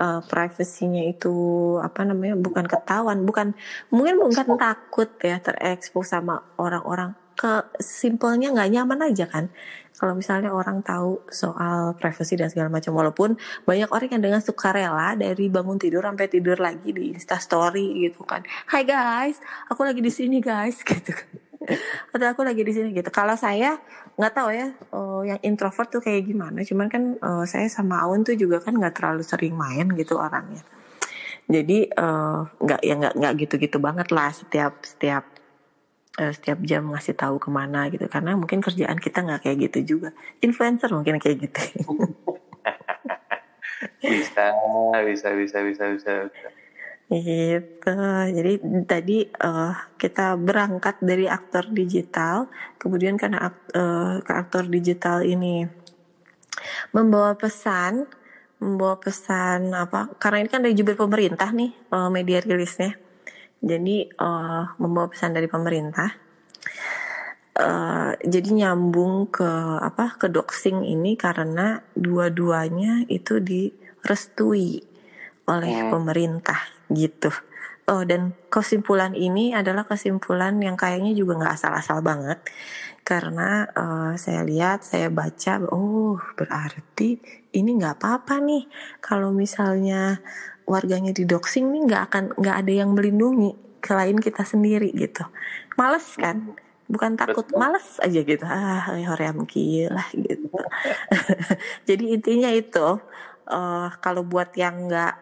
[0.00, 1.34] uh, privasinya itu
[1.78, 3.52] apa namanya bukan ketahuan bukan
[3.92, 9.52] mungkin bukan takut ya terekspos sama orang-orang ke simpelnya nggak nyaman aja kan
[9.96, 15.16] kalau misalnya orang tahu soal privasi dan segala macam walaupun banyak orang yang dengan sukarela
[15.16, 20.00] dari bangun tidur sampai tidur lagi di Insta Story gitu kan Hai guys aku lagi
[20.00, 21.46] di sini guys gitu kan
[22.14, 23.10] atau aku lagi di sini gitu.
[23.10, 23.76] Kalau saya
[24.16, 26.62] nggak tahu ya, uh, yang introvert tuh kayak gimana.
[26.62, 30.62] Cuman kan uh, saya sama Aun tuh juga kan nggak terlalu sering main gitu orangnya.
[31.46, 35.22] Jadi eh, nggak uh, ya nggak nggak gitu-gitu banget lah setiap setiap
[36.20, 38.08] uh, setiap jam ngasih tahu ke mana gitu.
[38.08, 40.10] Karena mungkin kerjaan kita nggak kayak gitu juga.
[40.40, 41.62] Influencer mungkin kayak gitu.
[44.02, 44.44] bisa
[45.04, 46.12] bisa bisa bisa bisa.
[47.06, 47.94] Gitu.
[48.34, 48.52] Jadi
[48.82, 52.50] tadi uh, kita berangkat dari aktor digital,
[52.82, 53.46] kemudian karena
[53.78, 55.70] uh, ke aktor digital ini
[56.90, 58.10] membawa pesan,
[58.58, 60.10] membawa pesan apa?
[60.18, 63.05] Karena ini kan dari jubir pemerintah nih uh, media rilisnya.
[63.60, 66.10] Jadi uh, membawa pesan dari pemerintah.
[67.56, 69.48] Uh, jadi nyambung ke
[69.80, 74.84] apa ke doxing ini karena dua-duanya itu direstui
[75.48, 75.88] oleh hmm.
[75.88, 76.60] pemerintah
[76.92, 77.32] gitu.
[77.86, 82.42] Oh dan kesimpulan ini adalah kesimpulan yang kayaknya juga nggak asal-asal banget
[83.06, 87.22] karena uh, saya lihat saya baca oh berarti
[87.54, 88.66] ini nggak apa-apa nih
[88.98, 90.18] kalau misalnya
[90.66, 93.54] warganya didoxing nih nggak akan nggak ada yang melindungi
[93.86, 95.22] selain kita sendiri gitu.
[95.78, 96.58] Males kan?
[96.90, 98.42] Bukan takut males aja gitu.
[98.42, 99.46] Ah hoream
[99.90, 100.50] lah gitu.
[101.88, 102.98] Jadi intinya itu
[103.46, 105.14] uh, kalau buat yang nggak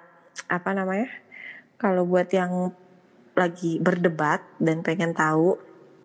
[0.49, 1.09] apa namanya
[1.77, 2.73] kalau buat yang
[3.37, 5.61] lagi berdebat dan pengen tahu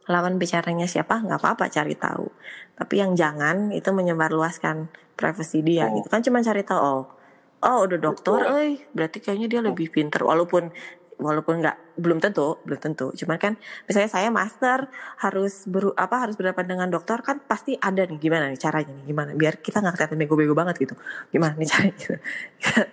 [0.10, 2.28] lawan bicaranya siapa, nggak apa-apa cari tahu.
[2.76, 5.96] Tapi yang jangan itu menyebarluaskan privasi dia oh.
[5.96, 6.08] gitu.
[6.12, 7.18] Kan cuma cari tahu oh
[7.64, 8.80] oh udah dokter, eh.
[8.91, 10.72] Berarti kayaknya dia lebih pinter walaupun
[11.20, 13.12] walaupun nggak belum tentu belum tentu.
[13.12, 13.53] Cuman kan
[13.86, 14.88] misalnya saya master
[15.20, 19.05] harus ber apa harus berhadapan dengan dokter kan pasti ada nih gimana nih caranya nih
[19.05, 19.30] gimana?
[19.36, 20.95] Biar kita nggak kelihatan bego-bego banget gitu.
[21.30, 21.93] Gimana nih caranya?
[21.99, 22.16] Gitu.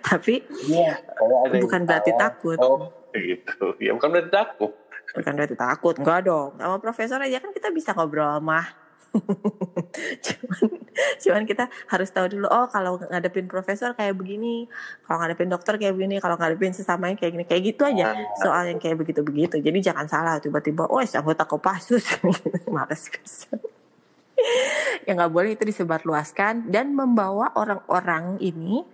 [0.03, 0.35] tapi
[0.67, 0.93] ya,
[1.63, 2.59] bukan berarti takut.
[2.59, 3.67] Oh gitu.
[3.79, 4.71] Ya bukan berarti takut.
[5.15, 6.59] Bukan berarti takut enggak dong.
[6.59, 8.86] Sama profesor aja kan kita bisa ngobrol mah
[10.25, 10.69] cuman
[11.21, 14.65] cuman kita harus tahu dulu oh kalau ngadepin profesor kayak begini
[15.05, 18.13] kalau ngadepin dokter kayak begini kalau ngadepin sesamanya kayak gini kayak gitu aja.
[18.39, 22.03] Soal yang kayak begitu begitu jadi jangan salah tiba-tiba oh anggota kopasus
[22.75, 23.09] males
[25.07, 28.85] yang nggak boleh itu disebarluaskan dan membawa orang-orang ini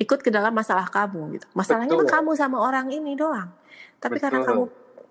[0.00, 1.46] ikut ke dalam masalah kamu gitu.
[1.52, 3.52] Masalahnya kan kamu sama orang ini doang.
[4.00, 4.24] Tapi Betul.
[4.24, 4.62] karena kamu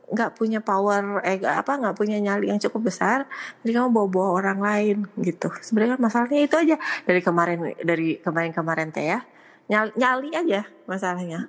[0.09, 3.29] nggak punya power eh apa nggak punya nyali yang cukup besar
[3.61, 5.53] jadi kamu bawa-bawa orang lain gitu.
[5.61, 6.75] Sebenarnya masalahnya itu aja.
[7.05, 9.21] Dari kemarin dari kemarin-kemarin teh ya.
[9.69, 11.45] Nyali, nyali aja masalahnya.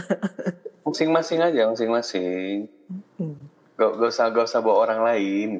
[0.84, 2.66] Masing-masing aja masing-masing.
[3.78, 5.50] Gak, gak usah gak usah bawa orang lain.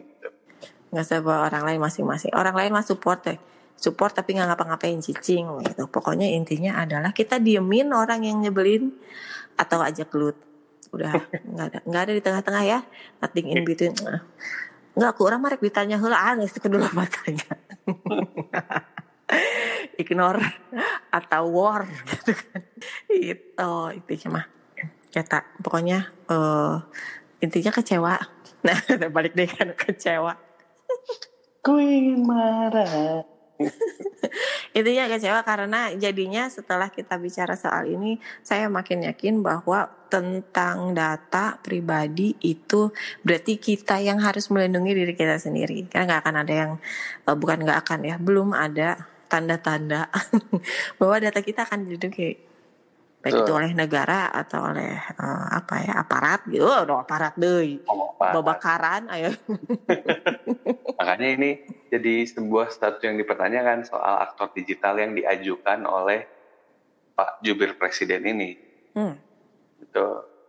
[0.91, 2.33] Nggak usah bawa orang lain masing-masing.
[2.35, 3.39] Orang lain mah support deh
[3.81, 5.89] support tapi nggak ngapa-ngapain cicing gitu.
[5.89, 8.93] Pokoknya intinya adalah kita diemin orang yang nyebelin
[9.57, 10.37] atau ajak gelut
[10.91, 11.13] udah
[11.45, 12.79] nggak ada nggak ada di tengah-tengah ya.
[13.21, 13.95] Nothing in between.
[14.97, 17.47] Nggak kurang marek ditanya hula ah nggak kedua matanya
[20.03, 20.43] ignore
[21.15, 22.63] atau war gitu kan.
[23.07, 24.47] Itu intinya mah.
[25.11, 26.79] Kata pokoknya uh,
[27.43, 28.15] intinya kecewa.
[28.61, 28.77] Nah
[29.09, 30.37] balik deh kan kecewa.
[31.65, 33.25] Queen marah
[34.77, 41.61] Intinya kecewa karena jadinya setelah kita bicara soal ini, saya makin yakin bahwa tentang data
[41.63, 42.91] pribadi itu
[43.23, 45.87] berarti kita yang harus melindungi diri kita sendiri.
[45.87, 46.73] Karena nggak akan ada yang,
[47.29, 50.11] eh, bukan nggak akan ya, belum ada tanda-tanda
[50.99, 52.50] bahwa data kita akan dilindungi
[53.21, 53.45] baik Betul.
[53.45, 56.65] itu oleh negara atau oleh uh, apa ya aparat gitu.
[56.65, 57.85] Oh, no, aparat deh.
[57.85, 59.37] Oh, babakaran ayo.
[60.99, 61.51] Makanya ini
[61.93, 66.25] jadi sebuah status yang dipertanyakan soal aktor digital yang diajukan oleh
[67.13, 68.51] Pak Jubir Presiden ini.
[68.91, 69.15] Hmm.
[69.79, 70.07] gitu.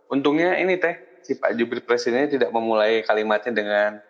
[0.09, 4.01] Untungnya ini teh si Pak Jubir Presidennya tidak memulai kalimatnya dengan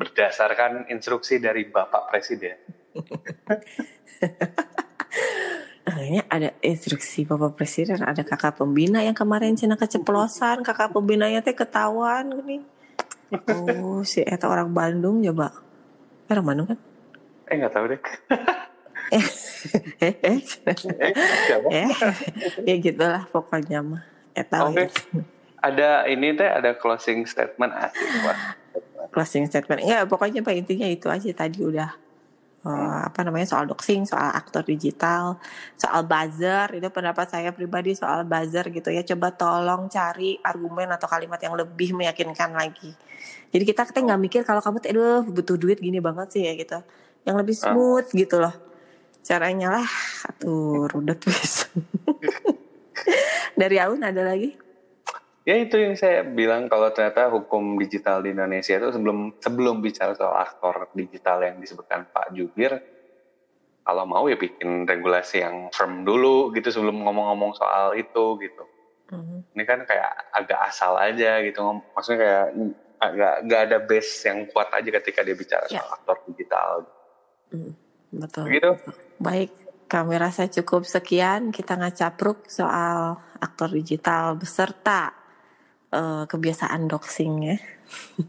[0.00, 2.56] berdasarkan instruksi dari Bapak Presiden
[5.90, 11.50] Kayaknya ada instruksi Bapak Presiden, ada kakak pembina yang kemarin cina keceplosan, kakak pembinanya teh
[11.50, 12.62] ketahuan gini.
[13.50, 15.52] Oh, si eta orang Bandung ya, Pak.
[16.30, 16.78] Orang Bandung kan?
[17.50, 18.00] Eh nggak tahu deh.
[19.10, 19.26] eh,
[19.98, 20.38] eh, eh,
[21.74, 21.88] eh,
[22.66, 24.02] ya gitulah pokoknya mah.
[24.34, 24.70] Eta.
[24.70, 24.86] Okay.
[25.60, 28.36] Ada ini teh ada closing statement asik, Pak.
[29.10, 29.82] Closing statement.
[29.82, 31.90] Enggak, pokoknya Pak intinya itu aja tadi udah
[32.64, 35.40] uh, apa namanya soal doxing, soal aktor digital,
[35.76, 39.02] soal buzzer itu pendapat saya pribadi soal buzzer gitu ya.
[39.04, 42.92] Coba tolong cari argumen atau kalimat yang lebih meyakinkan lagi.
[43.50, 46.52] Jadi kita kita nggak mikir kalau kamu tuh aduh butuh duit gini banget sih ya
[46.56, 46.78] gitu.
[47.24, 47.62] Yang lebih ah.
[47.68, 48.16] smooth uh.
[48.16, 48.54] gitu loh.
[49.20, 49.88] Caranya lah,
[50.40, 51.12] tuh udah.
[53.60, 54.69] Dari Aun ada lagi?
[55.50, 60.14] Ya itu yang saya bilang kalau ternyata hukum digital di Indonesia itu sebelum sebelum bicara
[60.14, 62.78] soal aktor digital yang disebutkan Pak Jubir,
[63.82, 68.62] kalau mau ya bikin regulasi yang firm dulu gitu sebelum ngomong-ngomong soal itu gitu.
[69.10, 69.38] Mm-hmm.
[69.58, 72.46] Ini kan kayak agak asal aja gitu, maksudnya kayak
[73.02, 75.82] agak nggak ada base yang kuat aja ketika dia bicara yeah.
[75.82, 76.86] soal aktor digital.
[77.50, 77.74] Mm,
[78.22, 78.44] betul.
[78.46, 78.70] Begitu.
[79.18, 79.50] Baik.
[79.90, 85.19] kami rasa cukup sekian kita ngacapruk soal aktor digital beserta
[85.94, 87.56] uh, kebiasaan doxing ya.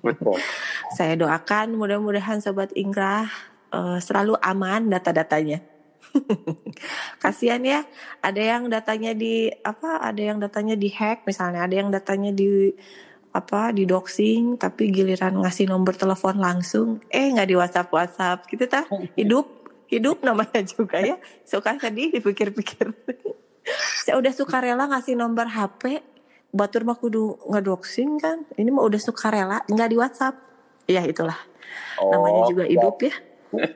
[0.01, 0.37] Betul.
[0.97, 3.29] Saya doakan mudah-mudahan sobat Ingrah
[3.73, 5.63] uh, selalu aman data-datanya.
[7.23, 7.87] Kasihan ya,
[8.19, 10.03] ada yang datanya di apa?
[10.03, 12.75] Ada yang datanya di hack misalnya, ada yang datanya di
[13.31, 18.67] apa di doxing tapi giliran ngasih nomor telepon langsung eh nggak di WhatsApp WhatsApp gitu
[18.67, 18.83] ta
[19.15, 19.47] hidup
[19.87, 21.15] hidup namanya juga ya
[21.47, 22.91] suka sedih dipikir-pikir
[24.03, 26.03] saya udah suka rela ngasih nomor HP
[26.51, 30.35] batur mah kudu ngedoxing kan ini mah udah suka rela nggak di WhatsApp
[30.87, 31.39] ya itulah
[32.03, 33.13] oh, namanya juga hidup ya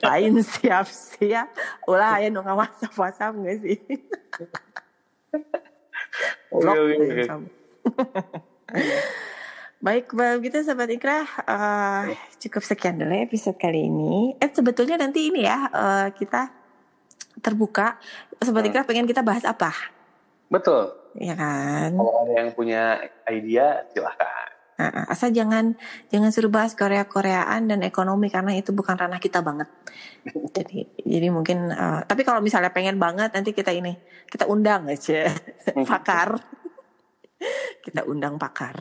[0.03, 1.49] lain siap-siap
[1.87, 3.79] ulah ya nggak WhatsApp WhatsApp nggak sih
[6.55, 7.27] Blok okay, okay.
[9.83, 12.09] Baik, begitu Sobat Ikrah, uh,
[12.41, 14.33] cukup sekian dulu episode kali ini.
[14.41, 16.49] Eh sebetulnya nanti ini ya uh, kita
[17.43, 18.01] terbuka.
[18.41, 18.71] Sobat hmm.
[18.73, 19.69] Ikrah pengen kita bahas apa?
[20.49, 21.04] Betul.
[21.15, 21.95] Ya kan.
[21.95, 22.99] Kalau ada yang punya
[23.31, 24.55] ide, silahkan.
[24.75, 25.79] Nah, asal jangan
[26.11, 29.71] jangan suruh bahas Korea Koreaan dan ekonomi karena itu bukan ranah kita banget.
[30.55, 33.95] jadi jadi mungkin uh, tapi kalau misalnya pengen banget nanti kita ini
[34.27, 35.31] kita undang aja
[35.91, 36.35] pakar.
[37.87, 38.75] kita undang pakar.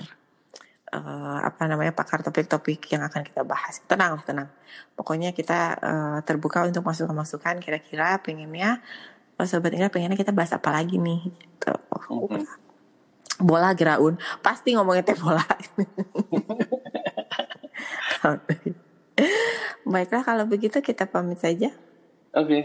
[0.94, 3.78] Uh, apa namanya pakar topik-topik yang akan kita bahas.
[3.86, 4.50] Tenang tenang.
[4.98, 8.82] Pokoknya kita uh, terbuka untuk masukan-masukan kira-kira pengennya
[9.38, 11.72] oh, sobat ini pengennya kita bahas apa lagi nih gitu.
[12.10, 12.64] Mm-hmm
[13.40, 14.18] bola Graun.
[14.42, 15.42] Pasti ngomongin teh bola.
[19.84, 21.70] Baiklah kalau begitu kita pamit saja.
[22.34, 22.48] Oke.
[22.50, 22.62] Okay.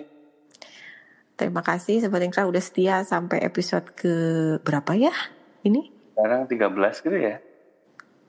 [1.40, 4.12] terima kasih Sobat Ingkra udah setia sampai episode ke
[4.60, 5.16] berapa ya?
[5.64, 5.88] Ini?
[6.12, 7.40] Sekarang 13 gitu ya?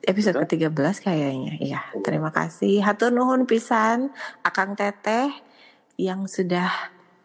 [0.07, 0.71] Episode ke 13
[1.03, 1.83] kayaknya iya.
[2.07, 2.79] Terima kasih.
[2.87, 4.15] Hatur nuhun pisan
[4.47, 5.35] akang teteh
[5.99, 6.71] yang sudah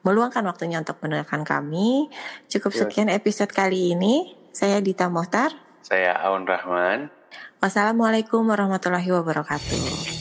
[0.06, 2.14] meluangkan waktunya untuk mendengarkan kami
[2.48, 2.80] cukup iya.
[2.86, 5.52] sekian episode kali ini saya Dita Mohtar.
[5.84, 7.12] Saya Aun Rahman.
[7.60, 10.15] Wassalamualaikum warahmatullahi wabarakatuh.